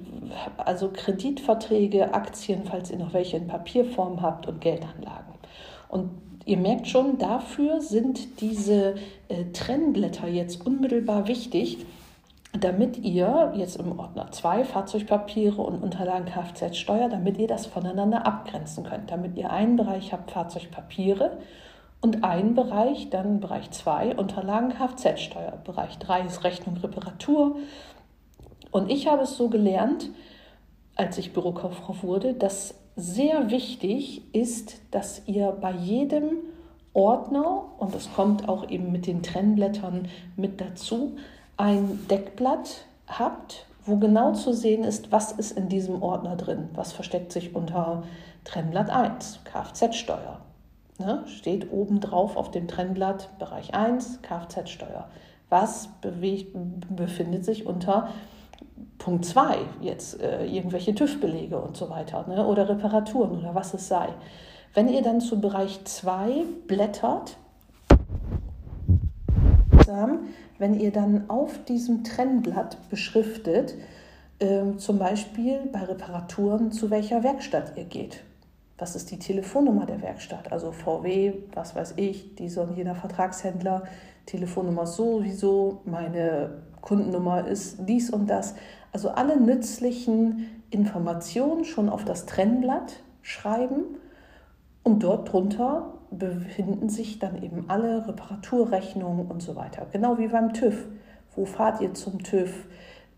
also 0.56 0.90
Kreditverträge, 0.90 2.14
Aktien, 2.14 2.62
falls 2.64 2.90
ihr 2.90 2.96
noch 2.96 3.12
welche 3.12 3.36
in 3.36 3.48
Papierform 3.48 4.22
habt 4.22 4.48
und 4.48 4.62
Geldanlagen. 4.62 5.34
Und 5.88 6.10
ihr 6.46 6.56
merkt 6.56 6.88
schon, 6.88 7.18
dafür 7.18 7.82
sind 7.82 8.40
diese 8.40 8.94
äh, 9.28 9.44
Trennblätter 9.52 10.26
jetzt 10.26 10.66
unmittelbar 10.66 11.28
wichtig, 11.28 11.84
damit 12.58 12.96
ihr 12.96 13.52
jetzt 13.56 13.76
im 13.76 13.98
Ordner 13.98 14.32
2 14.32 14.64
Fahrzeugpapiere 14.64 15.60
und 15.60 15.82
Unterlagen 15.82 16.24
Kfz-Steuer, 16.24 17.10
damit 17.10 17.36
ihr 17.36 17.46
das 17.46 17.66
voneinander 17.66 18.26
abgrenzen 18.26 18.84
könnt, 18.84 19.10
damit 19.10 19.36
ihr 19.36 19.50
einen 19.50 19.76
Bereich 19.76 20.14
habt 20.14 20.30
Fahrzeugpapiere 20.30 21.36
und 22.00 22.24
einen 22.24 22.54
Bereich, 22.54 23.10
dann 23.10 23.40
Bereich 23.40 23.70
2 23.70 24.16
Unterlagen 24.16 24.70
Kfz-Steuer, 24.70 25.58
Bereich 25.64 25.98
3 25.98 26.22
ist 26.22 26.44
Rechnung 26.44 26.76
Reparatur. 26.76 27.56
Und 28.70 28.90
ich 28.90 29.08
habe 29.08 29.22
es 29.22 29.36
so 29.36 29.48
gelernt, 29.48 30.10
als 30.94 31.18
ich 31.18 31.32
Bürokauffrau 31.32 31.96
wurde, 32.02 32.34
dass 32.34 32.74
sehr 32.96 33.50
wichtig 33.50 34.34
ist, 34.34 34.80
dass 34.90 35.22
ihr 35.26 35.52
bei 35.52 35.72
jedem 35.72 36.38
Ordner, 36.94 37.64
und 37.78 37.94
das 37.94 38.12
kommt 38.14 38.48
auch 38.48 38.70
eben 38.70 38.90
mit 38.90 39.06
den 39.06 39.22
Trennblättern 39.22 40.08
mit 40.36 40.60
dazu, 40.60 41.16
ein 41.58 42.06
Deckblatt 42.08 42.86
habt, 43.06 43.66
wo 43.84 43.96
genau 43.96 44.32
zu 44.32 44.52
sehen 44.52 44.82
ist, 44.82 45.12
was 45.12 45.32
ist 45.32 45.52
in 45.52 45.68
diesem 45.68 46.02
Ordner 46.02 46.36
drin, 46.36 46.70
was 46.74 46.92
versteckt 46.92 47.32
sich 47.32 47.54
unter 47.54 48.02
Trennblatt 48.44 48.90
1, 48.90 49.40
Kfz-Steuer. 49.44 50.40
Ne? 50.98 51.24
Steht 51.26 51.72
oben 51.72 52.00
drauf 52.00 52.36
auf 52.36 52.50
dem 52.50 52.68
Trennblatt 52.68 53.38
Bereich 53.38 53.74
1, 53.74 54.22
Kfz-Steuer. 54.22 55.08
Was 55.48 55.88
bewegt, 56.00 56.56
befindet 56.88 57.44
sich 57.44 57.66
unter 57.66 58.08
Punkt 58.98 59.24
2, 59.24 59.58
jetzt 59.80 60.20
äh, 60.20 60.44
irgendwelche 60.46 60.94
TÜV-Belege 60.94 61.58
und 61.58 61.76
so 61.76 61.90
weiter 61.90 62.26
ne? 62.26 62.46
oder 62.46 62.68
Reparaturen 62.68 63.38
oder 63.38 63.54
was 63.54 63.74
es 63.74 63.88
sei. 63.88 64.08
Wenn 64.74 64.88
ihr 64.88 65.02
dann 65.02 65.20
zu 65.20 65.40
Bereich 65.40 65.84
2 65.84 66.44
blättert, 66.66 67.36
wenn 70.58 70.78
ihr 70.78 70.90
dann 70.90 71.28
auf 71.28 71.64
diesem 71.64 72.04
Trennblatt 72.04 72.76
beschriftet, 72.90 73.74
äh, 74.38 74.76
zum 74.76 74.98
Beispiel 74.98 75.60
bei 75.72 75.84
Reparaturen, 75.84 76.72
zu 76.72 76.90
welcher 76.90 77.22
Werkstatt 77.22 77.72
ihr 77.76 77.84
geht. 77.84 78.22
Was 78.78 78.94
ist 78.94 79.10
die 79.10 79.18
Telefonnummer 79.18 79.86
der 79.86 80.02
Werkstatt? 80.02 80.52
Also 80.52 80.70
VW, 80.72 81.34
was 81.54 81.74
weiß 81.74 81.94
ich, 81.96 82.34
dieser 82.34 82.62
und 82.62 82.76
jener 82.76 82.94
Vertragshändler, 82.94 83.84
Telefonnummer 84.26 84.86
sowieso, 84.86 85.80
meine 85.84 86.62
Kundennummer 86.82 87.46
ist 87.46 87.78
dies 87.88 88.10
und 88.10 88.28
das. 88.28 88.54
Also 88.92 89.10
alle 89.10 89.40
nützlichen 89.40 90.62
Informationen 90.70 91.64
schon 91.64 91.88
auf 91.88 92.04
das 92.04 92.26
Trennblatt 92.26 93.00
schreiben 93.22 93.84
und 94.82 95.02
dort 95.02 95.32
drunter 95.32 95.94
befinden 96.10 96.88
sich 96.88 97.18
dann 97.18 97.42
eben 97.42 97.68
alle 97.68 98.06
Reparaturrechnungen 98.06 99.26
und 99.26 99.42
so 99.42 99.56
weiter. 99.56 99.86
Genau 99.90 100.18
wie 100.18 100.28
beim 100.28 100.52
TÜV. 100.52 100.86
Wo 101.34 101.44
fahrt 101.44 101.80
ihr 101.80 101.94
zum 101.94 102.22
TÜV? 102.22 102.66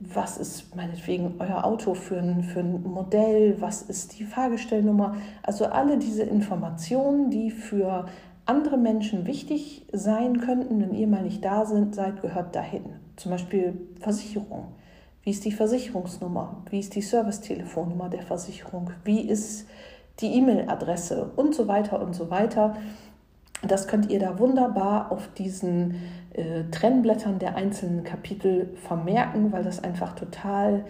Was 0.01 0.37
ist 0.39 0.77
meinetwegen 0.77 1.35
euer 1.39 1.65
Auto 1.65 1.95
für 1.95 2.19
ein, 2.19 2.43
für 2.43 2.61
ein 2.61 2.83
Modell? 2.83 3.61
Was 3.61 3.83
ist 3.83 4.19
die 4.19 4.25
Fahrgestellnummer? 4.25 5.17
Also 5.43 5.67
alle 5.67 5.99
diese 5.99 6.23
Informationen, 6.23 7.31
die 7.31 7.51
für 7.51 8.07
andere 8.47 8.79
Menschen 8.79 9.27
wichtig 9.27 9.87
sein 9.93 10.41
könnten, 10.41 10.81
wenn 10.81 10.95
ihr 10.95 11.09
mal 11.09 11.23
nicht 11.23 11.45
da 11.45 11.67
sind, 11.67 11.95
seid, 11.95 12.23
gehört 12.23 12.55
dahin. 12.55 12.85
Zum 13.17 13.33
Beispiel 13.33 13.89
Versicherung. 14.01 14.69
Wie 15.23 15.31
ist 15.31 15.45
die 15.45 15.53
Versicherungsnummer? 15.53 16.63
Wie 16.71 16.79
ist 16.79 16.95
die 16.95 17.03
Servicetelefonnummer 17.03 18.09
der 18.09 18.23
Versicherung? 18.23 18.91
Wie 19.05 19.21
ist 19.21 19.67
die 20.21 20.35
E-Mail-Adresse 20.35 21.31
und 21.37 21.55
so 21.55 21.69
weiter 21.69 22.01
und 22.01 22.15
so 22.15 22.31
weiter. 22.31 22.77
Das 23.63 23.89
könnt 23.89 24.11
ihr 24.11 24.21
da 24.21 24.39
wunderbar 24.39 25.11
auf 25.11 25.29
diesen 25.35 25.97
äh, 26.39 26.71
Trennblättern 26.71 27.39
der 27.39 27.57
einzelnen 27.57 28.05
Kapitel 28.05 28.71
vermerken, 28.77 29.53
weil 29.53 29.65
das 29.65 29.83
einfach 29.83 30.15
total 30.15 30.85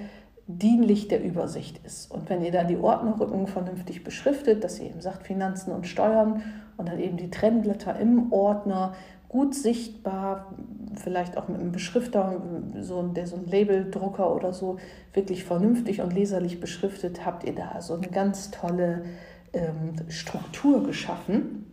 dienlich 0.47 1.09
der 1.09 1.23
Übersicht 1.23 1.81
ist. 1.85 2.11
Und 2.11 2.29
wenn 2.29 2.43
ihr 2.43 2.53
dann 2.53 2.69
die 2.69 2.77
Ordnerrücken 2.77 3.47
vernünftig 3.47 4.05
beschriftet, 4.05 4.63
dass 4.65 4.79
ihr 4.79 4.87
eben 4.87 5.01
sagt 5.01 5.27
Finanzen 5.27 5.73
und 5.73 5.87
Steuern 5.87 6.43
und 6.77 6.89
dann 6.89 6.99
eben 6.99 7.17
die 7.17 7.31
Trennblätter 7.31 7.99
im 7.99 8.33
Ordner 8.33 8.95
gut 9.29 9.55
sichtbar, 9.55 10.55
vielleicht 10.95 11.37
auch 11.37 11.49
mit 11.49 11.61
einem 11.61 11.73
Beschrifter, 11.73 12.41
so, 12.81 13.03
der 13.03 13.27
so 13.27 13.37
ein 13.37 13.47
Labeldrucker 13.47 14.35
oder 14.35 14.53
so 14.53 14.79
wirklich 15.13 15.45
vernünftig 15.45 16.01
und 16.01 16.15
leserlich 16.15 16.61
beschriftet, 16.61 17.27
habt 17.27 17.45
ihr 17.45 17.55
da 17.55 17.81
so 17.81 17.95
eine 17.95 18.09
ganz 18.09 18.51
tolle 18.51 19.05
ähm, 19.53 19.97
Struktur 20.09 20.83
geschaffen. 20.83 21.67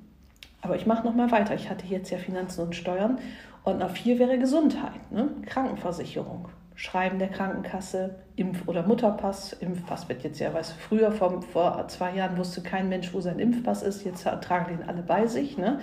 Aber 0.61 0.75
ich 0.75 0.85
mache 0.85 1.05
noch 1.05 1.15
mal 1.15 1.31
weiter. 1.31 1.53
Ich 1.55 1.69
hatte 1.69 1.85
jetzt 1.85 2.09
ja 2.09 2.17
Finanzen 2.17 2.61
und 2.61 2.75
Steuern. 2.75 3.19
Und 3.65 3.79
nach 3.79 3.89
vier 3.89 4.19
wäre 4.19 4.37
Gesundheit, 4.37 5.11
ne? 5.11 5.29
Krankenversicherung, 5.47 6.49
Schreiben 6.75 7.17
der 7.17 7.29
Krankenkasse, 7.29 8.15
Impf- 8.37 8.67
oder 8.67 8.85
Mutterpass. 8.85 9.53
Impfpass 9.53 10.07
wird 10.07 10.23
jetzt 10.23 10.39
ja, 10.39 10.53
weißt 10.53 10.73
du, 10.73 10.75
früher 10.75 11.11
vor, 11.11 11.41
vor 11.41 11.87
zwei 11.87 12.15
Jahren 12.15 12.37
wusste 12.37 12.61
kein 12.61 12.89
Mensch, 12.89 13.11
wo 13.13 13.21
sein 13.21 13.39
Impfpass 13.39 13.81
ist. 13.81 14.05
Jetzt 14.05 14.23
tragen 14.23 14.77
den 14.77 14.87
alle 14.87 15.01
bei 15.01 15.25
sich. 15.25 15.57
Ne? 15.57 15.79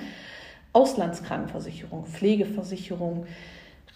Auslandskrankenversicherung, 0.72 2.06
Pflegeversicherung, 2.06 3.26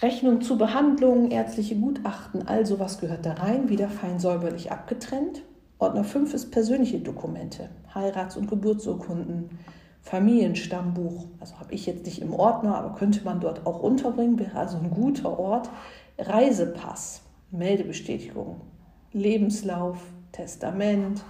Rechnung 0.03 0.43
zu 0.43 0.59
Behandlungen, 0.59 1.31
ärztliche 1.31 1.77
Gutachten, 1.77 2.47
all 2.47 2.67
sowas 2.67 2.99
gehört 2.99 3.25
da 3.25 3.35
rein, 3.35 3.69
wieder 3.69 3.89
fein 3.89 4.19
säuberlich 4.19 4.73
abgetrennt. 4.73 5.43
Ordner 5.79 6.05
5 6.05 6.35
ist 6.35 6.51
persönliche 6.51 6.99
Dokumente, 6.99 7.69
Heirats- 7.95 8.37
und 8.37 8.49
Geburtsurkunden, 8.49 9.59
Familienstammbuch, 10.07 11.27
also 11.41 11.59
habe 11.59 11.75
ich 11.75 11.85
jetzt 11.85 12.07
nicht 12.07 12.23
im 12.23 12.33
Ordner, 12.33 12.77
aber 12.77 12.95
könnte 12.95 13.25
man 13.25 13.41
dort 13.41 13.67
auch 13.67 13.81
unterbringen, 13.81 14.39
wäre 14.39 14.57
also 14.57 14.79
ein 14.79 14.91
guter 14.91 15.37
Ort. 15.37 15.69
Reisepass, 16.17 17.23
Meldebestätigung, 17.51 18.61
Lebenslauf, 19.13 19.99
Testament, 20.31 21.25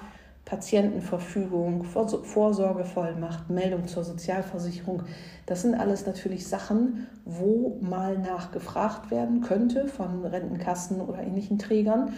Patientenverfügung, 0.45 1.85
Vorsorgevollmacht, 1.85 3.49
Meldung 3.49 3.89
zur 3.89 4.05
Sozialversicherung. 4.05 5.05
Das 5.47 5.63
sind 5.63 5.75
alles 5.75 6.05
natürlich 6.05 6.47
Sachen, 6.47 7.07
wo 7.25 7.79
mal 7.81 8.19
nachgefragt 8.19 9.11
werden 9.11 9.41
könnte 9.41 9.89
von 9.89 10.23
Rentenkassen 10.23 11.01
oder 11.01 11.23
ähnlichen 11.23 11.59
Trägern, 11.59 12.13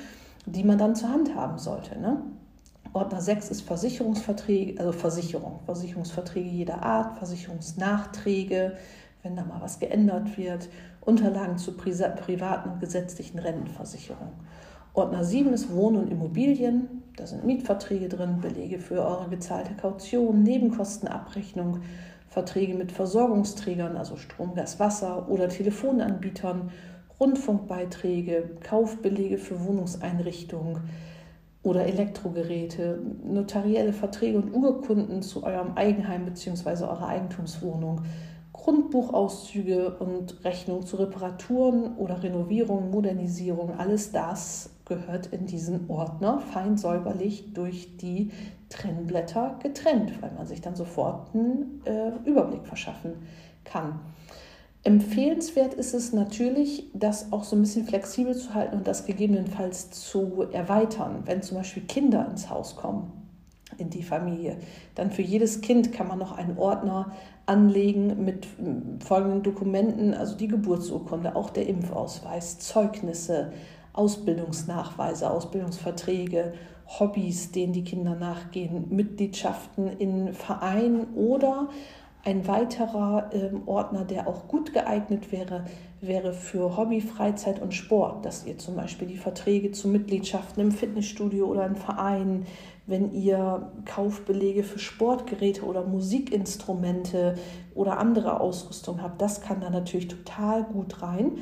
die 0.45 0.65
man 0.65 0.77
dann 0.77 0.97
zur 0.97 1.11
Hand 1.11 1.37
haben 1.37 1.59
sollte. 1.59 2.01
Ne? 2.01 2.21
Ordner 2.93 3.21
6 3.21 3.51
ist 3.51 3.63
Versicherungsverträge, 3.63 4.79
also 4.81 4.93
Versicherung, 4.93 5.61
Versicherungsverträge 5.67 6.49
jeder 6.49 6.83
Art, 6.83 7.19
Versicherungsnachträge, 7.19 8.77
wenn 9.23 9.37
da 9.37 9.45
mal 9.45 9.61
was 9.61 9.79
geändert 9.79 10.37
wird, 10.39 10.69
Unterlagen 11.01 11.59
zu 11.59 11.77
privaten 11.77 12.71
und 12.71 12.81
gesetzlichen 12.81 13.39
Rentenversicherungen. 13.39 14.35
Ordner 14.95 15.25
7 15.25 15.53
ist 15.53 15.73
Wohnen 15.73 16.03
und 16.03 16.11
Immobilien, 16.11 17.03
da 17.17 17.27
sind 17.27 17.45
Mietverträge 17.45 18.09
drin, 18.09 18.41
Belege 18.41 18.79
für 18.79 19.05
eure 19.05 19.29
gezahlte 19.29 19.75
Kaution, 19.75 20.43
Nebenkostenabrechnung, 20.43 21.81
Verträge 22.29 22.75
mit 22.75 22.93
Versorgungsträgern, 22.93 23.97
also 23.97 24.17
Strom, 24.17 24.55
Gas, 24.55 24.79
Wasser 24.79 25.29
oder 25.29 25.49
Telefonanbietern, 25.49 26.71
Rundfunkbeiträge, 27.21 28.51
Kaufbelege 28.63 29.39
für 29.39 29.65
Wohnungseinrichtungen, 29.65 30.81
oder 31.69 31.87
Elektrogeräte, 31.87 32.99
notarielle 33.25 33.93
Verträge 33.93 34.39
und 34.39 34.53
Urkunden 34.55 35.23
zu 35.23 35.45
eurem 35.45 35.73
Eigenheim 35.77 36.25
bzw. 36.25 36.85
eurer 36.85 37.09
Eigentumswohnung, 37.09 38.03
Grundbuchauszüge 38.53 39.99
und 39.99 40.45
Rechnung 40.45 40.85
zu 40.85 40.97
Reparaturen 40.97 41.97
oder 41.97 42.23
Renovierung, 42.23 42.91
Modernisierung, 42.91 43.79
alles 43.79 44.11
das 44.11 44.71
gehört 44.85 45.27
in 45.27 45.47
diesen 45.47 45.89
Ordner 45.89 46.41
fein 46.41 46.77
säuberlich 46.77 47.53
durch 47.53 47.97
die 47.99 48.31
Trennblätter 48.71 49.59
getrennt, 49.63 50.21
weil 50.23 50.33
man 50.33 50.47
sich 50.47 50.61
dann 50.61 50.75
sofort 50.75 51.35
einen 51.35 51.83
äh, 51.85 52.13
Überblick 52.25 52.67
verschaffen 52.67 53.15
kann. 53.65 54.01
Empfehlenswert 54.85 55.75
ist 55.75 55.93
es 55.93 56.13
natürlich, 56.13 56.87
das 56.95 57.33
auch 57.33 57.45
so 57.45 57.57
ein 57.57 57.63
bisschen 57.63 57.87
flexibel 57.87 58.37
zu 58.37 58.55
halten 58.55 58.77
und 58.77 58.87
das 58.87 59.07
gegebenenfalls 59.07 59.91
zu 59.91 60.47
erweitern, 60.53 61.23
wenn 61.25 61.43
zum 61.43 61.59
Beispiel 61.59 61.83
Kinder 61.83 62.27
ins 62.31 62.49
Haus 62.49 62.77
kommen, 62.77 63.13
in 63.77 63.91
die 63.91 64.03
Familie. 64.03 64.57
Dann 64.95 65.11
für 65.11 65.23
jedes 65.23 65.61
Kind 65.61 65.93
kann 65.93 66.07
man 66.09 66.19
noch 66.19 66.33
einen 66.33 66.57
Ordner 66.57 67.13
anlegen 67.45 68.25
mit 68.25 68.47
folgenden 69.05 69.43
Dokumenten, 69.43 70.15
also 70.15 70.37
die 70.37 70.49
Geburtsurkunde, 70.49 71.35
auch 71.35 71.51
der 71.51 71.67
Impfausweis, 71.67 72.59
Zeugnisse, 72.59 73.53
Ausbildungsnachweise, 73.95 75.29
Ausbildungsverträge, 75.29 76.55
Hobbys, 76.87 77.51
denen 77.51 77.73
die 77.73 77.85
Kinder 77.85 78.15
nachgehen, 78.15 78.87
Mitgliedschaften 78.91 79.89
in 79.99 80.33
Vereinen 80.33 81.15
oder 81.15 81.69
ein 82.29 82.47
weiterer 82.47 83.31
ähm, 83.33 83.63
Ordner, 83.65 84.05
der 84.05 84.29
auch 84.29 84.49
gut 84.49 84.75
geeignet 84.75 85.33
wäre, 85.33 85.65
wäre 86.03 86.35
für 86.35 86.77
Hobby, 86.77 87.01
Freizeit 87.01 87.63
und 87.63 87.73
Sport, 87.73 88.27
dass 88.27 88.45
ihr 88.45 88.59
zum 88.59 88.77
Beispiel 88.77 89.09
die 89.09 89.17
Verträge 89.17 89.73
zu 89.73 89.89
Mitgliedschaften 89.89 90.63
im 90.63 90.71
Fitnessstudio 90.71 91.47
oder 91.47 91.65
im 91.65 91.75
Verein, 91.75 92.45
wenn 92.87 93.15
ihr 93.15 93.73
Kaufbelege 93.87 94.63
für 94.63 94.79
Sportgeräte 94.79 95.65
oder 95.65 95.85
Musikinstrumente 95.85 97.37
oder 97.75 97.99
andere 97.99 98.41
Ausrüstung 98.41 99.03
habt, 99.03 99.23
das 99.23 99.41
kann 99.41 99.63
da 99.63 99.71
natürlich 99.71 100.09
total 100.09 100.65
gut 100.65 101.01
rein. 101.01 101.33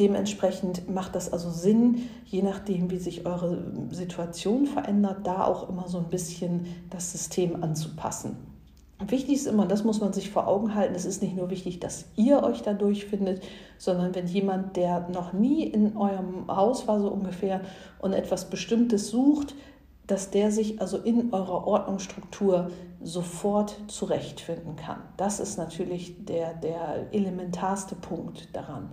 Dementsprechend 0.00 0.90
macht 0.92 1.14
das 1.14 1.32
also 1.32 1.48
Sinn, 1.48 2.08
je 2.24 2.42
nachdem, 2.42 2.90
wie 2.90 2.98
sich 2.98 3.24
eure 3.24 3.72
Situation 3.90 4.66
verändert, 4.66 5.28
da 5.28 5.44
auch 5.44 5.68
immer 5.68 5.86
so 5.86 5.98
ein 5.98 6.10
bisschen 6.10 6.66
das 6.90 7.12
System 7.12 7.62
anzupassen. 7.62 8.49
Wichtig 9.06 9.36
ist 9.36 9.46
immer, 9.46 9.66
das 9.66 9.82
muss 9.82 10.00
man 10.00 10.12
sich 10.12 10.30
vor 10.30 10.46
Augen 10.46 10.74
halten, 10.74 10.94
es 10.94 11.06
ist 11.06 11.22
nicht 11.22 11.34
nur 11.34 11.48
wichtig, 11.48 11.80
dass 11.80 12.06
ihr 12.16 12.42
euch 12.42 12.62
da 12.62 12.74
durchfindet, 12.74 13.42
sondern 13.78 14.14
wenn 14.14 14.26
jemand, 14.26 14.76
der 14.76 15.08
noch 15.08 15.32
nie 15.32 15.64
in 15.64 15.96
eurem 15.96 16.46
Haus 16.48 16.86
war, 16.86 17.00
so 17.00 17.08
ungefähr, 17.08 17.62
und 18.00 18.12
etwas 18.12 18.50
Bestimmtes 18.50 19.08
sucht, 19.08 19.54
dass 20.06 20.30
der 20.30 20.50
sich 20.50 20.80
also 20.80 20.98
in 20.98 21.32
eurer 21.32 21.66
Ordnungsstruktur 21.66 22.70
sofort 23.02 23.76
zurechtfinden 23.86 24.76
kann. 24.76 24.98
Das 25.16 25.40
ist 25.40 25.56
natürlich 25.56 26.24
der, 26.24 26.52
der 26.54 27.06
elementarste 27.12 27.94
Punkt 27.94 28.54
daran. 28.54 28.90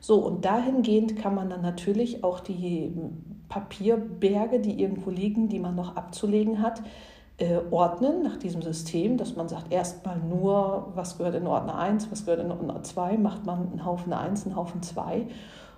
So, 0.00 0.24
und 0.24 0.44
dahingehend 0.44 1.16
kann 1.16 1.34
man 1.34 1.50
dann 1.50 1.62
natürlich 1.62 2.22
auch 2.22 2.40
die 2.40 2.92
Papierberge, 3.48 4.60
die 4.60 4.80
irgendwo 4.80 5.10
liegen, 5.10 5.48
die 5.48 5.58
man 5.58 5.74
noch 5.74 5.96
abzulegen 5.96 6.62
hat, 6.62 6.82
äh, 7.38 7.60
ordnen 7.70 8.22
nach 8.22 8.36
diesem 8.36 8.62
System, 8.62 9.16
dass 9.16 9.36
man 9.36 9.48
sagt, 9.48 9.72
erstmal 9.72 10.18
nur, 10.18 10.88
was 10.94 11.18
gehört 11.18 11.36
in 11.36 11.46
Ordner 11.46 11.76
1, 11.76 12.10
was 12.10 12.24
gehört 12.24 12.40
in 12.40 12.50
Ordner 12.50 12.82
2, 12.82 13.16
macht 13.16 13.46
man 13.46 13.70
einen 13.70 13.84
Haufen 13.84 14.12
1, 14.12 14.44
einen 14.44 14.56
Haufen 14.56 14.82
2 14.82 15.26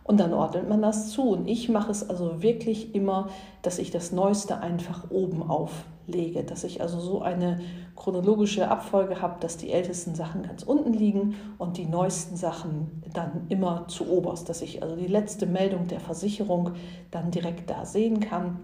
und 0.02 0.18
dann 0.18 0.32
ordnet 0.32 0.68
man 0.68 0.80
das 0.80 1.10
zu. 1.10 1.22
Und 1.22 1.46
ich 1.46 1.68
mache 1.68 1.90
es 1.90 2.08
also 2.08 2.42
wirklich 2.42 2.94
immer, 2.94 3.28
dass 3.60 3.78
ich 3.78 3.90
das 3.90 4.10
Neueste 4.10 4.60
einfach 4.60 5.10
oben 5.10 5.42
auflege, 5.42 6.44
dass 6.44 6.64
ich 6.64 6.80
also 6.80 6.98
so 6.98 7.20
eine 7.20 7.60
chronologische 7.94 8.70
Abfolge 8.70 9.20
habe, 9.20 9.38
dass 9.40 9.58
die 9.58 9.70
ältesten 9.70 10.14
Sachen 10.14 10.42
ganz 10.42 10.62
unten 10.62 10.94
liegen 10.94 11.34
und 11.58 11.76
die 11.76 11.84
neuesten 11.84 12.36
Sachen 12.36 13.02
dann 13.12 13.44
immer 13.50 13.86
zu 13.88 14.10
oberst, 14.10 14.48
dass 14.48 14.62
ich 14.62 14.82
also 14.82 14.96
die 14.96 15.06
letzte 15.06 15.44
Meldung 15.44 15.88
der 15.88 16.00
Versicherung 16.00 16.72
dann 17.10 17.30
direkt 17.30 17.68
da 17.68 17.84
sehen 17.84 18.20
kann 18.20 18.58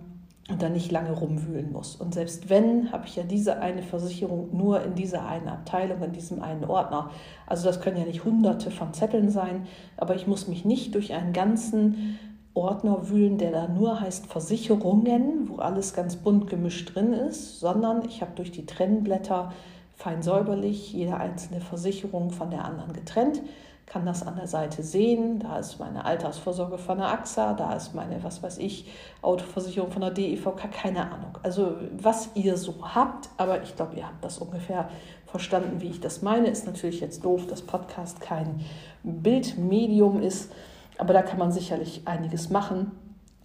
und 0.49 0.63
dann 0.63 0.73
nicht 0.73 0.93
lange 0.93 1.11
rumwühlen 1.11 1.73
muss. 1.73 1.97
Und 1.97 2.15
selbst 2.15 2.49
wenn, 2.49 2.93
habe 2.93 3.07
ich 3.07 3.17
ja 3.17 3.25
diese 3.25 3.59
eine 3.59 3.83
Versicherung 3.83 4.57
nur 4.57 4.83
in 4.83 4.95
dieser 4.95 5.27
einen 5.27 5.49
Abteilung, 5.49 6.03
in 6.03 6.13
diesem 6.13 6.41
einen 6.41 6.65
Ordner. 6.65 7.11
Also 7.47 7.67
das 7.67 7.81
können 7.81 7.97
ja 7.97 8.05
nicht 8.05 8.25
hunderte 8.25 8.71
von 8.71 8.95
Zetteln 8.95 9.31
sein, 9.31 9.67
aber 9.97 10.15
ich 10.15 10.27
muss 10.27 10.47
mich 10.47 10.65
nicht 10.65 10.95
durch 10.95 11.13
einen 11.13 11.33
ganzen 11.33 12.19
Ordner 12.55 13.11
wühlen, 13.11 13.39
der 13.39 13.51
da 13.51 13.69
nur 13.69 14.01
heißt 14.01 14.27
Versicherungen, 14.27 15.49
wo 15.49 15.57
alles 15.57 15.95
ganz 15.95 16.17
bunt 16.17 16.49
gemischt 16.49 16.95
drin 16.95 17.13
ist, 17.13 17.61
sondern 17.61 18.05
ich 18.07 18.23
habe 18.23 18.33
durch 18.37 18.53
die 18.53 18.67
Trennblätter 18.67 19.53
fein 19.95 20.23
säuberlich 20.23 20.93
jede 20.93 21.17
einzelne 21.17 21.61
Versicherung 21.61 22.31
von 22.31 22.51
der 22.51 22.65
anderen 22.65 22.93
getrennt 22.93 23.43
kann 23.87 24.05
das 24.05 24.27
an 24.27 24.37
der 24.37 24.49
Seite 24.49 24.83
sehen. 24.83 25.39
Da 25.39 25.59
ist 25.59 25.79
meine 25.79 26.05
Altersvorsorge 26.05 26.77
von 26.77 26.99
der 26.99 27.09
AXA, 27.09 27.55
da 27.55 27.73
ist 27.75 27.95
meine, 27.95 28.23
was 28.23 28.43
weiß 28.43 28.59
ich, 28.59 28.91
Autoversicherung 29.23 29.91
von 29.91 30.03
der 30.03 30.11
DEVK, 30.11 30.71
keine 30.73 31.11
Ahnung. 31.11 31.39
Also 31.43 31.77
was 31.97 32.31
ihr 32.35 32.57
so 32.57 32.75
habt, 32.83 33.29
aber 33.37 33.63
ich 33.63 33.77
glaube, 33.77 33.97
ihr 33.97 34.07
habt 34.07 34.25
das 34.25 34.39
ungefähr 34.39 34.89
verstanden, 35.27 35.81
wie 35.81 35.89
ich 35.89 36.01
das 36.01 36.21
meine. 36.21 36.49
Ist 36.49 36.67
natürlich 36.67 37.01
jetzt 37.01 37.25
doof, 37.25 37.47
dass 37.47 37.63
Podcast 37.63 38.21
kein 38.21 38.61
Bildmedium 39.05 40.21
ist, 40.21 40.53
aber 40.99 41.13
da 41.13 41.23
kann 41.23 41.39
man 41.39 41.53
sicherlich 41.53 42.03
einiges 42.07 42.51
machen. 42.51 42.91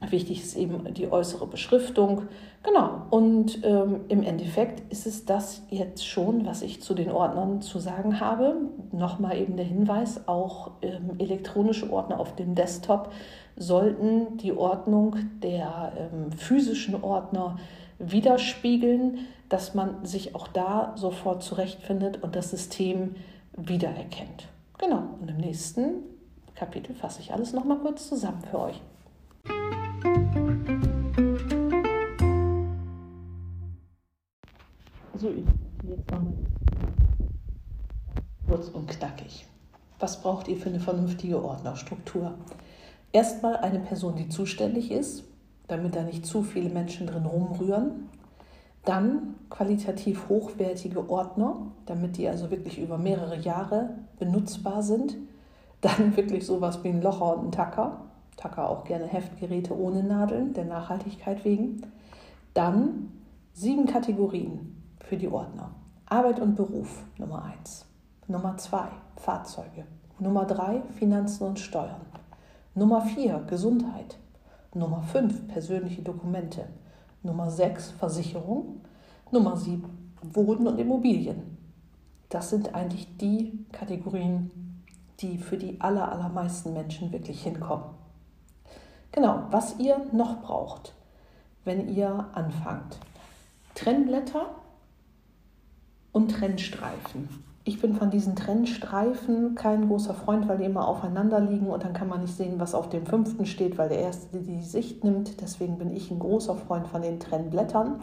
Wichtig 0.09 0.41
ist 0.41 0.57
eben 0.57 0.91
die 0.95 1.11
äußere 1.11 1.45
Beschriftung. 1.45 2.23
Genau, 2.63 3.03
und 3.11 3.63
ähm, 3.63 4.01
im 4.07 4.23
Endeffekt 4.23 4.91
ist 4.91 5.05
es 5.05 5.25
das 5.25 5.61
jetzt 5.69 6.07
schon, 6.07 6.45
was 6.45 6.63
ich 6.63 6.81
zu 6.81 6.95
den 6.95 7.11
Ordnern 7.11 7.61
zu 7.61 7.77
sagen 7.77 8.19
habe. 8.19 8.55
Nochmal 8.91 9.37
eben 9.37 9.57
der 9.57 9.65
Hinweis, 9.65 10.27
auch 10.27 10.71
ähm, 10.81 11.11
elektronische 11.19 11.91
Ordner 11.91 12.19
auf 12.19 12.35
dem 12.35 12.55
Desktop 12.55 13.11
sollten 13.55 14.37
die 14.37 14.53
Ordnung 14.53 15.17
der 15.43 15.93
ähm, 15.95 16.31
physischen 16.31 17.03
Ordner 17.03 17.59
widerspiegeln, 17.99 19.19
dass 19.49 19.75
man 19.75 20.03
sich 20.03 20.33
auch 20.33 20.47
da 20.47 20.93
sofort 20.95 21.43
zurechtfindet 21.43 22.23
und 22.23 22.35
das 22.35 22.49
System 22.49 23.15
wiedererkennt. 23.55 24.47
Genau, 24.79 25.03
und 25.21 25.29
im 25.29 25.37
nächsten 25.37 26.03
Kapitel 26.55 26.95
fasse 26.95 27.21
ich 27.21 27.33
alles 27.33 27.53
nochmal 27.53 27.77
kurz 27.77 28.09
zusammen 28.09 28.41
für 28.49 28.59
euch. 28.59 28.81
So, 35.21 35.29
jetzt 35.29 36.09
nochmal 36.09 36.33
kurz 38.47 38.69
und 38.69 38.87
knackig. 38.87 39.45
Was 39.99 40.19
braucht 40.19 40.47
ihr 40.47 40.57
für 40.57 40.69
eine 40.69 40.79
vernünftige 40.79 41.45
Ordnerstruktur? 41.45 42.33
Erstmal 43.11 43.57
eine 43.57 43.81
Person, 43.81 44.15
die 44.15 44.29
zuständig 44.29 44.89
ist, 44.89 45.23
damit 45.67 45.95
da 45.95 46.01
nicht 46.01 46.25
zu 46.25 46.41
viele 46.41 46.69
Menschen 46.69 47.05
drin 47.05 47.27
rumrühren. 47.27 48.09
Dann 48.83 49.35
qualitativ 49.51 50.27
hochwertige 50.27 51.07
Ordner, 51.07 51.67
damit 51.85 52.17
die 52.17 52.27
also 52.27 52.49
wirklich 52.49 52.79
über 52.79 52.97
mehrere 52.97 53.37
Jahre 53.37 53.91
benutzbar 54.17 54.81
sind. 54.81 55.17
Dann 55.81 56.15
wirklich 56.17 56.47
sowas 56.47 56.83
wie 56.83 56.89
ein 56.89 57.03
Locher 57.03 57.37
und 57.37 57.49
ein 57.49 57.51
Tacker. 57.51 58.05
Tacker 58.37 58.67
auch 58.67 58.85
gerne 58.85 59.05
Heftgeräte 59.05 59.77
ohne 59.77 60.01
Nadeln, 60.01 60.53
der 60.53 60.65
Nachhaltigkeit 60.65 61.45
wegen. 61.45 61.83
Dann 62.55 63.11
sieben 63.53 63.85
Kategorien 63.85 64.70
für 65.11 65.17
die 65.17 65.27
Ordner. 65.27 65.71
Arbeit 66.05 66.39
und 66.39 66.55
Beruf, 66.55 67.03
Nummer 67.17 67.43
eins. 67.43 67.85
Nummer 68.27 68.55
zwei, 68.55 68.87
Fahrzeuge. 69.17 69.83
Nummer 70.19 70.45
drei, 70.45 70.83
Finanzen 70.97 71.43
und 71.47 71.59
Steuern. 71.59 72.05
Nummer 72.75 73.01
vier, 73.01 73.43
Gesundheit. 73.45 74.17
Nummer 74.73 75.01
fünf, 75.01 75.49
persönliche 75.49 76.01
Dokumente. 76.01 76.65
Nummer 77.23 77.51
sechs, 77.51 77.91
Versicherung. 77.91 78.85
Nummer 79.31 79.57
sieben, 79.57 80.13
Wohnen 80.21 80.65
und 80.65 80.79
Immobilien. 80.79 81.57
Das 82.29 82.49
sind 82.49 82.73
eigentlich 82.73 83.17
die 83.17 83.65
Kategorien, 83.73 84.85
die 85.19 85.37
für 85.39 85.57
die 85.57 85.81
aller, 85.81 86.09
allermeisten 86.09 86.71
Menschen 86.71 87.11
wirklich 87.11 87.43
hinkommen. 87.43 87.83
Genau, 89.11 89.43
was 89.49 89.77
ihr 89.77 90.05
noch 90.13 90.41
braucht, 90.41 90.93
wenn 91.65 91.89
ihr 91.89 92.29
anfangt. 92.33 92.97
Trennblätter 93.75 94.60
und 96.11 96.29
Trennstreifen. 96.29 97.29
Ich 97.63 97.79
bin 97.79 97.93
von 97.93 98.09
diesen 98.09 98.35
Trennstreifen 98.35 99.53
kein 99.53 99.87
großer 99.87 100.15
Freund, 100.15 100.49
weil 100.49 100.57
die 100.57 100.65
immer 100.65 100.87
aufeinander 100.87 101.39
liegen 101.39 101.67
und 101.67 101.83
dann 101.83 101.93
kann 101.93 102.09
man 102.09 102.21
nicht 102.21 102.35
sehen, 102.35 102.55
was 102.59 102.73
auf 102.73 102.89
dem 102.89 103.05
fünften 103.05 103.45
steht, 103.45 103.77
weil 103.77 103.89
der 103.89 103.99
erste 103.99 104.39
die 104.39 104.63
Sicht 104.63 105.03
nimmt. 105.03 105.41
Deswegen 105.41 105.77
bin 105.77 105.95
ich 105.95 106.09
ein 106.09 106.17
großer 106.17 106.55
Freund 106.55 106.87
von 106.87 107.03
den 107.03 107.19
Trennblättern. 107.19 107.99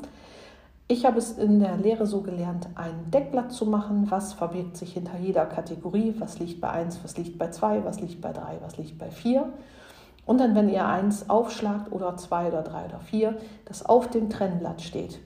Ich 0.87 1.05
habe 1.05 1.19
es 1.19 1.33
in 1.33 1.59
der 1.59 1.77
Lehre 1.77 2.07
so 2.07 2.23
gelernt, 2.23 2.69
ein 2.77 3.11
Deckblatt 3.11 3.53
zu 3.53 3.67
machen. 3.67 4.07
Was 4.11 4.33
verbirgt 4.33 4.77
sich 4.77 4.93
hinter 4.93 5.19
jeder 5.19 5.45
Kategorie? 5.45 6.15
Was 6.19 6.39
liegt 6.39 6.61
bei 6.61 6.71
1, 6.71 7.01
was 7.03 7.19
liegt 7.19 7.37
bei 7.37 7.51
2, 7.51 7.85
was 7.85 8.01
liegt 8.01 8.21
bei 8.21 8.33
3, 8.33 8.61
was 8.63 8.79
liegt 8.79 8.97
bei 8.97 9.11
4? 9.11 9.53
Und 10.25 10.39
dann, 10.39 10.55
wenn 10.55 10.69
ihr 10.69 10.87
1 10.87 11.29
aufschlagt 11.29 11.91
oder 11.91 12.17
2 12.17 12.49
oder 12.49 12.63
3 12.63 12.85
oder 12.87 13.01
4, 13.01 13.37
das 13.65 13.85
auf 13.85 14.09
dem 14.09 14.31
Trennblatt 14.31 14.83
steht. 14.83 15.19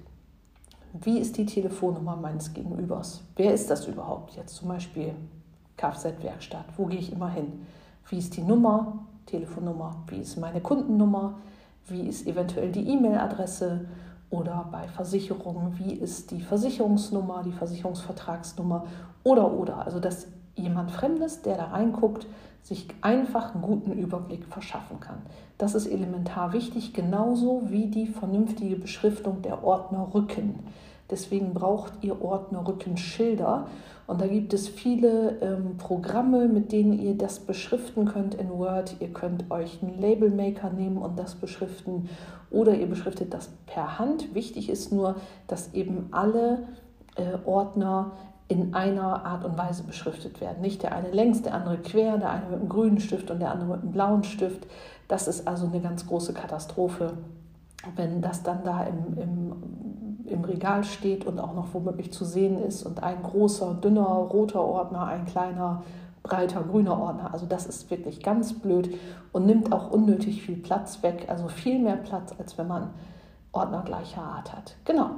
Wie 1.01 1.19
ist 1.19 1.37
die 1.39 1.47
Telefonnummer 1.47 2.17
meines 2.17 2.53
Gegenübers? 2.53 3.23
Wer 3.37 3.55
ist 3.55 3.71
das 3.71 3.87
überhaupt? 3.87 4.37
Jetzt 4.37 4.57
zum 4.57 4.69
Beispiel 4.69 5.15
Kfz-Werkstatt. 5.77 6.67
Wo 6.77 6.87
gehe 6.87 6.99
ich 6.99 7.13
immer 7.13 7.31
hin? 7.31 7.67
Wie 8.09 8.19
ist 8.19 8.37
die 8.37 8.43
Nummer, 8.43 9.07
Telefonnummer? 9.27 10.03
Wie 10.09 10.19
ist 10.19 10.37
meine 10.37 10.61
Kundennummer? 10.61 11.39
Wie 11.87 12.03
ist 12.03 12.27
eventuell 12.27 12.71
die 12.71 12.89
E-Mail-Adresse? 12.89 13.87
oder 14.33 14.67
bei 14.73 14.89
Versicherungen, 14.89 15.79
wie 15.79 15.93
ist 15.93 16.31
die 16.31 16.41
Versicherungsnummer, 16.41 17.43
die 17.45 17.53
Versicherungsvertragsnummer 17.53 18.87
oder 19.25 19.53
oder. 19.53 19.85
Also 19.85 20.01
dass 20.01 20.27
jemand 20.57 20.91
Fremdes, 20.91 21.43
der 21.43 21.59
da 21.59 21.67
reinguckt, 21.67 22.27
sich 22.63 22.87
einfach 23.01 23.55
einen 23.55 23.63
guten 23.63 23.93
Überblick 23.93 24.47
verschaffen 24.47 25.01
kann. 25.01 25.23
Das 25.59 25.75
ist 25.75 25.87
elementar 25.87 26.53
wichtig, 26.53 26.93
genauso 26.93 27.63
wie 27.67 27.87
die 27.87 28.07
vernünftige 28.07 28.77
Beschriftung 28.77 29.43
der 29.43 29.65
Ordnerrücken. 29.65 30.61
Deswegen 31.11 31.53
braucht 31.53 31.93
ihr 32.01 32.23
Ordnerrückenschilder. 32.23 33.67
Und 34.07 34.21
da 34.21 34.27
gibt 34.27 34.55
es 34.55 34.69
viele 34.69 35.39
ähm, 35.43 35.77
Programme, 35.77 36.49
mit 36.49 36.73
denen 36.73 36.99
ihr 36.99 37.17
das 37.17 37.39
beschriften 37.39 38.07
könnt 38.07 38.35
in 38.35 38.49
Word. 38.51 38.97
Ihr 39.01 39.13
könnt 39.13 39.51
euch 39.51 39.83
einen 39.83 40.01
Labelmaker 40.01 40.71
nehmen 40.71 40.99
und 40.99 41.19
das 41.19 41.35
beschriften 41.35 42.09
oder 42.51 42.75
ihr 42.75 42.87
beschriftet 42.87 43.35
das 43.35 43.51
per 43.67 43.99
Hand. 43.99 44.35
Wichtig 44.35 44.71
ist 44.71 44.93
nur, 44.93 45.17
dass 45.49 45.75
eben 45.75 46.09
alle 46.13 46.67
äh, 47.17 47.39
Ordner 47.45 48.13
in 48.49 48.75
einer 48.75 49.25
Art 49.25 49.45
und 49.45 49.57
Weise 49.57 49.83
beschriftet 49.85 50.41
werden. 50.41 50.61
Nicht 50.61 50.83
der 50.83 50.95
eine 50.95 51.11
längs, 51.11 51.43
der 51.43 51.55
andere 51.55 51.79
quer, 51.79 52.19
der 52.19 52.31
eine 52.31 52.47
mit 52.47 52.61
einem 52.61 52.69
grünen 52.69 53.01
Stift 53.01 53.31
und 53.31 53.41
der 53.41 53.51
andere 53.51 53.71
mit 53.71 53.83
einem 53.83 53.93
blauen 53.93 54.25
Stift. 54.25 54.67
Das 55.09 55.29
ist 55.29 55.47
also 55.49 55.67
eine 55.67 55.81
ganz 55.81 56.07
große 56.07 56.35
Katastrophe, 56.35 57.15
wenn 57.97 58.21
das 58.21 58.43
dann 58.43 58.65
da 58.65 58.85
im, 58.85 59.19
im, 59.19 59.53
im 60.27 60.45
Regal 60.45 60.85
steht 60.85 61.25
und 61.25 61.39
auch 61.39 61.55
noch 61.55 61.73
womöglich 61.73 62.13
zu 62.13 62.25
sehen 62.25 62.63
ist 62.63 62.83
und 62.83 63.03
ein 63.03 63.23
großer, 63.23 63.75
dünner, 63.75 64.05
roter 64.05 64.63
Ordner, 64.63 65.07
ein 65.07 65.25
kleiner, 65.25 65.83
breiter 66.23 66.63
grüner 66.63 66.99
Ordner. 66.99 67.33
Also 67.33 67.47
das 67.47 67.67
ist 67.67 67.91
wirklich 67.91 68.23
ganz 68.23 68.53
blöd 68.53 68.97
und 69.33 69.47
nimmt 69.47 69.73
auch 69.73 69.91
unnötig 69.91 70.43
viel 70.43 70.57
Platz 70.57 71.03
weg. 71.03 71.27
Also 71.29 71.49
viel 71.49 71.79
mehr 71.79 71.97
Platz, 71.97 72.35
als 72.39 72.57
wenn 72.59 72.69
man 72.69 72.91
Ordner 73.53 73.83
gleicher 73.85 74.23
Art 74.23 74.53
hat. 74.53 74.77
Genau. 74.85 75.11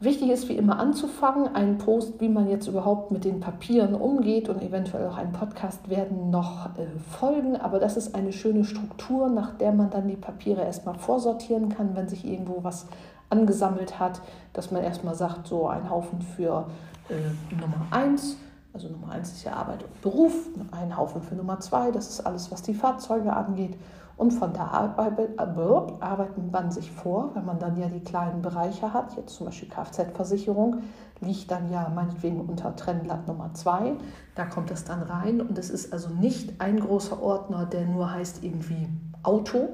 Wichtig 0.00 0.30
ist 0.30 0.48
wie 0.48 0.56
immer 0.56 0.78
anzufangen. 0.78 1.56
Ein 1.56 1.78
Post, 1.78 2.20
wie 2.20 2.28
man 2.28 2.48
jetzt 2.48 2.68
überhaupt 2.68 3.10
mit 3.10 3.24
den 3.24 3.40
Papieren 3.40 3.96
umgeht 3.96 4.48
und 4.48 4.62
eventuell 4.62 5.08
auch 5.08 5.16
ein 5.16 5.32
Podcast 5.32 5.90
werden 5.90 6.30
noch 6.30 6.66
äh, 6.78 6.86
folgen. 7.18 7.56
Aber 7.56 7.80
das 7.80 7.96
ist 7.96 8.14
eine 8.14 8.32
schöne 8.32 8.64
Struktur, 8.64 9.28
nach 9.28 9.54
der 9.56 9.72
man 9.72 9.90
dann 9.90 10.06
die 10.06 10.16
Papiere 10.16 10.62
erstmal 10.62 10.94
vorsortieren 10.94 11.68
kann, 11.68 11.96
wenn 11.96 12.08
sich 12.08 12.24
irgendwo 12.24 12.62
was 12.62 12.86
angesammelt 13.28 13.98
hat, 13.98 14.20
dass 14.52 14.70
man 14.70 14.84
erstmal 14.84 15.16
sagt, 15.16 15.48
so 15.48 15.66
ein 15.66 15.90
Haufen 15.90 16.22
für 16.22 16.66
äh, 17.08 17.54
Nummer 17.60 17.86
1 17.90 18.36
also 18.74 18.88
Nummer 18.88 19.12
eins 19.12 19.32
ist 19.32 19.44
ja 19.44 19.54
Arbeit 19.54 19.82
und 19.82 20.00
Beruf, 20.02 20.46
ein 20.70 20.96
Haufen 20.96 21.22
für 21.22 21.34
Nummer 21.34 21.58
zwei, 21.58 21.90
das 21.90 22.10
ist 22.10 22.20
alles, 22.20 22.52
was 22.52 22.62
die 22.62 22.74
Fahrzeuge 22.74 23.32
angeht. 23.32 23.76
Und 24.18 24.32
von 24.32 24.52
da 24.52 24.66
arbeitet 24.66 26.52
man 26.52 26.70
sich 26.72 26.90
vor, 26.90 27.30
wenn 27.34 27.44
man 27.44 27.60
dann 27.60 27.76
ja 27.80 27.88
die 27.88 28.02
kleinen 28.02 28.42
Bereiche 28.42 28.92
hat, 28.92 29.16
jetzt 29.16 29.36
zum 29.36 29.46
Beispiel 29.46 29.68
Kfz-Versicherung, 29.68 30.82
liegt 31.20 31.50
dann 31.50 31.70
ja 31.70 31.88
meinetwegen 31.94 32.40
unter 32.40 32.74
Trennblatt 32.74 33.28
Nummer 33.28 33.54
zwei. 33.54 33.94
Da 34.34 34.44
kommt 34.44 34.70
das 34.70 34.84
dann 34.84 35.02
rein 35.02 35.40
und 35.40 35.56
es 35.56 35.70
ist 35.70 35.92
also 35.92 36.08
nicht 36.10 36.60
ein 36.60 36.80
großer 36.80 37.22
Ordner, 37.22 37.64
der 37.64 37.86
nur 37.86 38.12
heißt 38.12 38.42
irgendwie 38.42 38.88
Auto, 39.22 39.68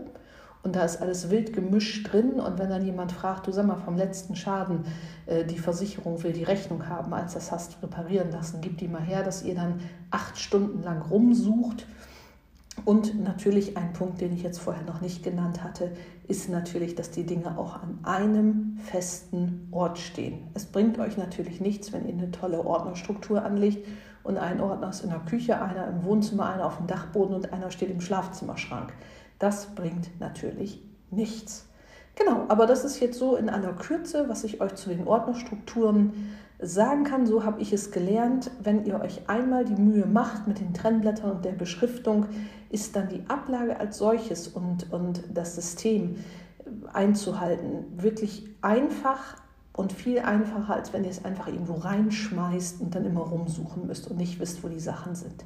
und 0.64 0.76
da 0.76 0.82
ist 0.82 1.02
alles 1.02 1.28
wild 1.28 1.52
gemischt 1.52 2.10
drin. 2.10 2.40
Und 2.40 2.58
wenn 2.58 2.70
dann 2.70 2.84
jemand 2.84 3.12
fragt, 3.12 3.46
du 3.46 3.52
sag 3.52 3.66
mal, 3.66 3.76
vom 3.76 3.96
letzten 3.96 4.34
Schaden, 4.34 4.84
äh, 5.26 5.44
die 5.44 5.58
Versicherung 5.58 6.22
will 6.22 6.32
die 6.32 6.42
Rechnung 6.42 6.88
haben, 6.88 7.12
als 7.12 7.34
das 7.34 7.52
hast 7.52 7.82
reparieren 7.82 8.32
lassen, 8.32 8.60
gib 8.62 8.78
die 8.78 8.88
mal 8.88 9.02
her, 9.02 9.22
dass 9.22 9.42
ihr 9.42 9.54
dann 9.54 9.80
acht 10.10 10.38
Stunden 10.38 10.82
lang 10.82 11.02
rumsucht. 11.02 11.86
Und 12.84 13.22
natürlich 13.22 13.76
ein 13.76 13.92
Punkt, 13.92 14.20
den 14.20 14.32
ich 14.32 14.42
jetzt 14.42 14.58
vorher 14.58 14.82
noch 14.82 15.00
nicht 15.00 15.22
genannt 15.22 15.62
hatte, 15.62 15.92
ist 16.26 16.48
natürlich, 16.48 16.94
dass 16.94 17.10
die 17.10 17.24
Dinge 17.24 17.56
auch 17.56 17.82
an 17.82 18.00
einem 18.02 18.78
festen 18.84 19.68
Ort 19.70 19.98
stehen. 19.98 20.48
Es 20.54 20.66
bringt 20.66 20.98
euch 20.98 21.16
natürlich 21.16 21.60
nichts, 21.60 21.92
wenn 21.92 22.06
ihr 22.06 22.12
eine 22.12 22.30
tolle 22.30 22.64
Ordnerstruktur 22.64 23.42
anlegt 23.42 23.86
und 24.22 24.38
ein 24.38 24.60
Ordner 24.60 24.90
ist 24.90 25.04
in 25.04 25.10
der 25.10 25.20
Küche, 25.20 25.62
einer 25.62 25.86
im 25.86 26.04
Wohnzimmer, 26.04 26.46
einer 26.46 26.66
auf 26.66 26.78
dem 26.78 26.86
Dachboden 26.86 27.34
und 27.34 27.52
einer 27.52 27.70
steht 27.70 27.90
im 27.90 28.00
Schlafzimmerschrank. 28.00 28.92
Das 29.38 29.66
bringt 29.74 30.10
natürlich 30.20 30.82
nichts. 31.10 31.68
Genau, 32.16 32.44
aber 32.48 32.66
das 32.66 32.84
ist 32.84 33.00
jetzt 33.00 33.18
so 33.18 33.36
in 33.36 33.48
aller 33.48 33.72
Kürze, 33.72 34.28
was 34.28 34.44
ich 34.44 34.60
euch 34.60 34.74
zu 34.74 34.88
den 34.88 35.06
Ordnerstrukturen 35.06 36.36
sagen 36.66 37.04
kann. 37.04 37.26
So 37.26 37.44
habe 37.44 37.60
ich 37.60 37.72
es 37.72 37.90
gelernt. 37.90 38.50
Wenn 38.62 38.84
ihr 38.84 39.00
euch 39.00 39.28
einmal 39.28 39.64
die 39.64 39.80
Mühe 39.80 40.06
macht 40.06 40.46
mit 40.46 40.60
den 40.60 40.74
Trennblättern 40.74 41.30
und 41.30 41.44
der 41.44 41.52
Beschriftung, 41.52 42.26
ist 42.70 42.96
dann 42.96 43.08
die 43.08 43.22
Ablage 43.28 43.78
als 43.78 43.98
solches 43.98 44.48
und, 44.48 44.92
und 44.92 45.22
das 45.32 45.54
System 45.54 46.16
einzuhalten 46.92 47.84
wirklich 47.96 48.48
einfach 48.62 49.36
und 49.76 49.92
viel 49.92 50.20
einfacher, 50.20 50.74
als 50.74 50.92
wenn 50.92 51.04
ihr 51.04 51.10
es 51.10 51.24
einfach 51.24 51.48
irgendwo 51.48 51.74
reinschmeißt 51.74 52.80
und 52.80 52.94
dann 52.94 53.04
immer 53.04 53.22
rumsuchen 53.22 53.86
müsst 53.86 54.08
und 54.08 54.16
nicht 54.16 54.38
wisst, 54.38 54.62
wo 54.62 54.68
die 54.68 54.80
Sachen 54.80 55.14
sind. 55.14 55.44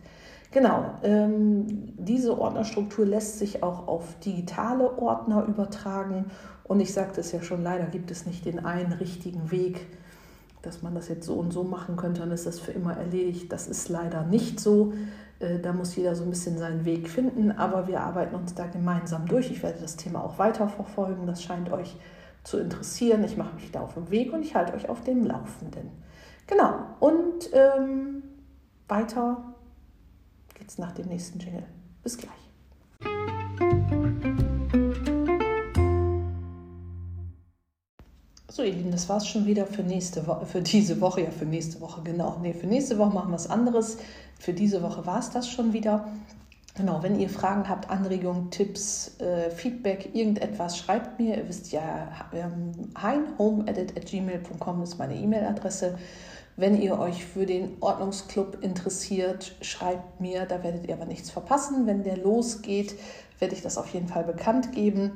Genau, 0.50 0.94
ähm, 1.02 1.66
diese 1.98 2.38
Ordnerstruktur 2.38 3.04
lässt 3.04 3.38
sich 3.38 3.62
auch 3.62 3.86
auf 3.86 4.18
digitale 4.20 4.98
Ordner 4.98 5.44
übertragen. 5.44 6.26
Und 6.64 6.80
ich 6.80 6.92
sagte 6.92 7.20
es 7.20 7.32
ja 7.32 7.42
schon, 7.42 7.62
leider 7.62 7.86
gibt 7.86 8.10
es 8.10 8.26
nicht 8.26 8.44
den 8.44 8.64
einen 8.64 8.92
richtigen 8.92 9.50
Weg, 9.50 9.86
dass 10.62 10.82
man 10.82 10.94
das 10.94 11.08
jetzt 11.08 11.26
so 11.26 11.34
und 11.34 11.52
so 11.52 11.64
machen 11.64 11.96
könnte, 11.96 12.20
dann 12.20 12.30
ist 12.30 12.46
das 12.46 12.60
für 12.60 12.72
immer 12.72 12.96
erledigt. 12.96 13.52
Das 13.52 13.66
ist 13.66 13.88
leider 13.88 14.24
nicht 14.24 14.60
so. 14.60 14.92
Äh, 15.38 15.58
da 15.60 15.72
muss 15.72 15.96
jeder 15.96 16.14
so 16.14 16.24
ein 16.24 16.30
bisschen 16.30 16.58
seinen 16.58 16.84
Weg 16.84 17.08
finden, 17.08 17.52
aber 17.52 17.86
wir 17.86 18.00
arbeiten 18.00 18.34
uns 18.34 18.54
da 18.54 18.66
gemeinsam 18.66 19.26
durch. 19.26 19.50
Ich 19.50 19.62
werde 19.62 19.80
das 19.80 19.96
Thema 19.96 20.24
auch 20.24 20.38
weiter 20.38 20.68
verfolgen. 20.68 21.26
Das 21.26 21.42
scheint 21.42 21.70
euch 21.70 21.96
zu 22.44 22.58
interessieren. 22.58 23.24
Ich 23.24 23.36
mache 23.36 23.54
mich 23.54 23.70
da 23.70 23.80
auf 23.80 23.94
den 23.94 24.10
Weg 24.10 24.32
und 24.32 24.42
ich 24.42 24.54
halte 24.54 24.74
euch 24.74 24.88
auf 24.88 25.02
dem 25.04 25.24
Laufenden. 25.24 25.90
Genau. 26.46 26.74
Und 27.00 27.50
ähm, 27.52 28.22
Weiter 28.88 29.54
geht's 30.54 30.78
nach 30.78 30.92
dem 30.92 31.08
nächsten 31.08 31.38
Jingle. 31.38 31.64
Bis 32.02 32.16
gleich. 32.16 33.37
So, 38.58 38.64
ihr 38.64 38.72
Lieben, 38.72 38.90
das 38.90 39.08
war 39.08 39.18
es 39.18 39.28
schon 39.28 39.46
wieder 39.46 39.66
für 39.66 39.84
nächste 39.84 40.26
Woche, 40.26 40.44
für 40.44 40.60
diese 40.60 41.00
Woche, 41.00 41.22
ja, 41.22 41.30
für 41.30 41.44
nächste 41.44 41.80
Woche, 41.80 42.02
genau. 42.02 42.38
Nee, 42.42 42.52
für 42.52 42.66
nächste 42.66 42.98
Woche 42.98 43.14
machen 43.14 43.28
wir 43.28 43.34
was 43.34 43.48
anderes. 43.48 43.98
Für 44.36 44.52
diese 44.52 44.82
Woche 44.82 45.06
war 45.06 45.20
es 45.20 45.30
das 45.30 45.48
schon 45.48 45.72
wieder. 45.72 46.08
Genau, 46.76 47.00
wenn 47.04 47.20
ihr 47.20 47.28
Fragen 47.28 47.68
habt, 47.68 47.88
Anregungen, 47.88 48.50
Tipps, 48.50 49.16
äh, 49.20 49.50
Feedback, 49.50 50.12
irgendetwas, 50.12 50.76
schreibt 50.76 51.20
mir. 51.20 51.36
Ihr 51.36 51.48
wisst 51.48 51.70
ja, 51.70 52.08
ähm, 52.34 52.72
heinhomeedit.gmail.com 53.00 54.82
ist 54.82 54.98
meine 54.98 55.14
E-Mail-Adresse. 55.14 55.96
Wenn 56.56 56.82
ihr 56.82 56.98
euch 56.98 57.24
für 57.24 57.46
den 57.46 57.76
Ordnungsclub 57.78 58.58
interessiert, 58.60 59.54
schreibt 59.60 60.20
mir, 60.20 60.46
da 60.46 60.64
werdet 60.64 60.88
ihr 60.88 60.96
aber 60.96 61.06
nichts 61.06 61.30
verpassen. 61.30 61.86
Wenn 61.86 62.02
der 62.02 62.16
losgeht, 62.16 62.96
werde 63.38 63.54
ich 63.54 63.62
das 63.62 63.78
auf 63.78 63.94
jeden 63.94 64.08
Fall 64.08 64.24
bekannt 64.24 64.72
geben. 64.72 65.12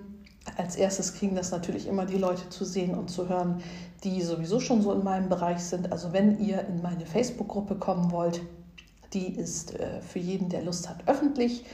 Als 0.56 0.76
erstes 0.76 1.14
kriegen 1.14 1.36
das 1.36 1.50
natürlich 1.50 1.86
immer 1.86 2.04
die 2.04 2.18
Leute 2.18 2.48
zu 2.48 2.64
sehen 2.64 2.94
und 2.94 3.10
zu 3.10 3.28
hören, 3.28 3.62
die 4.04 4.22
sowieso 4.22 4.60
schon 4.60 4.82
so 4.82 4.92
in 4.92 5.04
meinem 5.04 5.28
Bereich 5.28 5.60
sind. 5.60 5.92
Also 5.92 6.12
wenn 6.12 6.40
ihr 6.40 6.66
in 6.66 6.82
meine 6.82 7.06
Facebook-Gruppe 7.06 7.76
kommen 7.76 8.10
wollt, 8.10 8.40
die 9.12 9.34
ist 9.36 9.78
äh, 9.78 10.00
für 10.00 10.18
jeden, 10.18 10.48
der 10.48 10.62
Lust 10.62 10.88
hat, 10.88 11.06
öffentlich. 11.06 11.64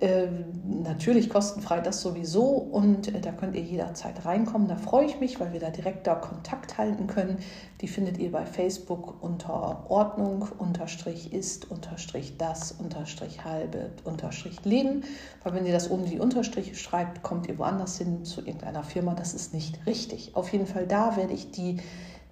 Äh, 0.00 0.28
natürlich 0.64 1.28
kostenfrei 1.28 1.80
das 1.80 2.02
sowieso 2.02 2.44
und 2.44 3.12
äh, 3.12 3.20
da 3.20 3.32
könnt 3.32 3.56
ihr 3.56 3.62
jederzeit 3.62 4.24
reinkommen. 4.24 4.68
Da 4.68 4.76
freue 4.76 5.06
ich 5.06 5.18
mich, 5.18 5.40
weil 5.40 5.52
wir 5.52 5.58
da 5.58 5.70
direkt 5.70 6.06
da 6.06 6.14
Kontakt 6.14 6.78
halten 6.78 7.08
können. 7.08 7.38
Die 7.80 7.88
findet 7.88 8.16
ihr 8.18 8.30
bei 8.30 8.46
Facebook 8.46 9.20
unter 9.20 9.90
Ordnung, 9.90 10.46
unterstrich 10.58 11.32
ist, 11.32 11.68
unterstrich 11.68 12.36
das, 12.38 12.70
unterstrich 12.70 13.44
halbe, 13.44 13.90
unterstrich 14.04 14.64
Leben. 14.64 15.02
Weil 15.42 15.54
wenn 15.54 15.66
ihr 15.66 15.72
das 15.72 15.90
oben 15.90 16.04
die 16.04 16.20
Unterstriche 16.20 16.76
schreibt, 16.76 17.24
kommt 17.24 17.48
ihr 17.48 17.58
woanders 17.58 17.98
hin 17.98 18.24
zu 18.24 18.40
irgendeiner 18.40 18.84
Firma. 18.84 19.14
Das 19.14 19.34
ist 19.34 19.52
nicht 19.52 19.84
richtig. 19.84 20.36
Auf 20.36 20.52
jeden 20.52 20.66
Fall 20.66 20.86
da 20.86 21.16
werde 21.16 21.32
ich 21.32 21.50
die 21.50 21.78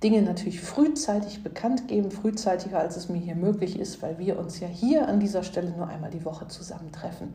Dinge 0.06 0.22
natürlich 0.22 0.60
frühzeitig 0.60 1.42
bekannt 1.42 1.88
geben, 1.88 2.12
frühzeitiger 2.12 2.78
als 2.78 2.96
es 2.96 3.08
mir 3.08 3.18
hier 3.18 3.34
möglich 3.34 3.76
ist, 3.76 4.02
weil 4.02 4.20
wir 4.20 4.38
uns 4.38 4.60
ja 4.60 4.68
hier 4.68 5.08
an 5.08 5.18
dieser 5.18 5.42
Stelle 5.42 5.72
nur 5.72 5.88
einmal 5.88 6.10
die 6.10 6.24
Woche 6.24 6.46
zusammentreffen. 6.46 7.34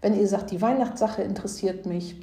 Wenn 0.00 0.18
ihr 0.18 0.26
sagt, 0.26 0.50
die 0.50 0.60
Weihnachtssache 0.60 1.22
interessiert 1.22 1.86
mich, 1.86 2.16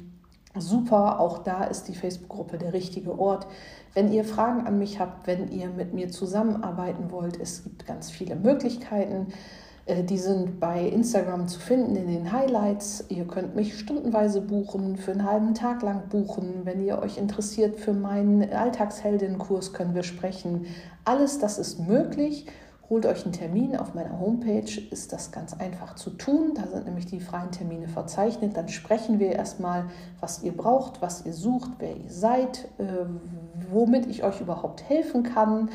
super, 0.54 1.18
auch 1.18 1.38
da 1.38 1.64
ist 1.64 1.88
die 1.88 1.94
Facebook-Gruppe 1.94 2.58
der 2.58 2.74
richtige 2.74 3.18
Ort. 3.18 3.46
Wenn 3.94 4.12
ihr 4.12 4.24
Fragen 4.24 4.66
an 4.66 4.78
mich 4.78 5.00
habt, 5.00 5.26
wenn 5.26 5.50
ihr 5.50 5.70
mit 5.70 5.94
mir 5.94 6.10
zusammenarbeiten 6.10 7.10
wollt, 7.10 7.40
es 7.40 7.64
gibt 7.64 7.86
ganz 7.86 8.10
viele 8.10 8.36
Möglichkeiten. 8.36 9.28
Äh, 9.86 10.02
die 10.02 10.18
sind 10.18 10.60
bei 10.60 10.86
Instagram 10.86 11.48
zu 11.48 11.58
finden 11.58 11.96
in 11.96 12.08
den 12.08 12.32
Highlights. 12.32 13.04
Ihr 13.08 13.26
könnt 13.26 13.56
mich 13.56 13.78
stundenweise 13.78 14.40
buchen, 14.40 14.96
für 14.96 15.12
einen 15.12 15.24
halben 15.24 15.54
Tag 15.54 15.82
lang 15.82 16.08
buchen. 16.08 16.62
Wenn 16.64 16.84
ihr 16.84 16.98
euch 16.98 17.16
interessiert 17.16 17.78
für 17.78 17.92
meinen 17.92 18.52
Alltagsheldinnenkurs, 18.52 19.72
können 19.72 19.94
wir 19.94 20.02
sprechen. 20.02 20.66
Alles 21.04 21.38
das 21.38 21.58
ist 21.58 21.78
möglich. 21.78 22.46
Holt 22.88 23.04
euch 23.04 23.24
einen 23.24 23.32
Termin 23.32 23.76
auf 23.76 23.94
meiner 23.94 24.20
Homepage, 24.20 24.80
ist 24.92 25.12
das 25.12 25.32
ganz 25.32 25.54
einfach 25.54 25.96
zu 25.96 26.10
tun. 26.10 26.52
Da 26.54 26.68
sind 26.68 26.84
nämlich 26.84 27.06
die 27.06 27.18
freien 27.18 27.50
Termine 27.50 27.88
verzeichnet. 27.88 28.56
Dann 28.56 28.68
sprechen 28.68 29.18
wir 29.18 29.32
erstmal, 29.32 29.86
was 30.20 30.44
ihr 30.44 30.56
braucht, 30.56 31.02
was 31.02 31.26
ihr 31.26 31.32
sucht, 31.32 31.70
wer 31.80 31.96
ihr 31.96 32.10
seid, 32.10 32.68
äh, 32.78 33.06
womit 33.72 34.06
ich 34.06 34.22
euch 34.22 34.40
überhaupt 34.40 34.88
helfen 34.88 35.24
kann. 35.24 35.70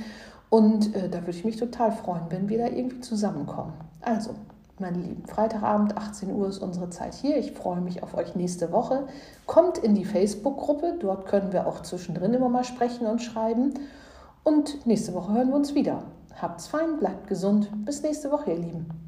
Und 0.50 0.95
äh, 0.95 1.10
da 1.10 1.19
würde 1.19 1.32
ich 1.32 1.43
mich 1.43 1.58
total 1.58 1.91
freuen, 1.91 2.24
wenn 2.30 2.47
wir 2.47 2.60
da 2.60 2.67
irgendwie 2.67 3.02
zusammenkommen. 3.02 3.74
Also, 4.02 4.36
meine 4.80 4.98
Lieben, 4.98 5.26
Freitagabend, 5.28 5.96
18 5.96 6.34
Uhr 6.34 6.48
ist 6.48 6.60
unsere 6.60 6.90
Zeit 6.90 7.14
hier. 7.14 7.38
Ich 7.38 7.52
freue 7.52 7.82
mich 7.82 8.02
auf 8.02 8.16
euch 8.16 8.36
nächste 8.36 8.72
Woche. 8.72 9.08
Kommt 9.46 9.78
in 9.78 9.94
die 9.94 10.06
Facebook-Gruppe, 10.06 10.96
dort 11.00 11.28
können 11.28 11.54
wir 11.54 11.68
auch 11.68 11.82
zwischendrin 11.82 12.34
immer 12.34 12.50
mal 12.50 12.64
sprechen 12.64 13.06
und 13.06 13.22
schreiben. 13.22 13.76
Und 14.44 14.86
nächste 14.88 15.14
Woche 15.14 15.34
hören 15.34 15.50
wir 15.50 15.56
uns 15.56 15.76
wieder. 15.76 16.04
Habt's 16.42 16.68
fein, 16.68 16.98
bleibt 16.98 17.28
gesund. 17.28 17.70
Bis 17.86 18.02
nächste 18.02 18.32
Woche, 18.32 18.52
ihr 18.52 18.58
Lieben. 18.58 19.01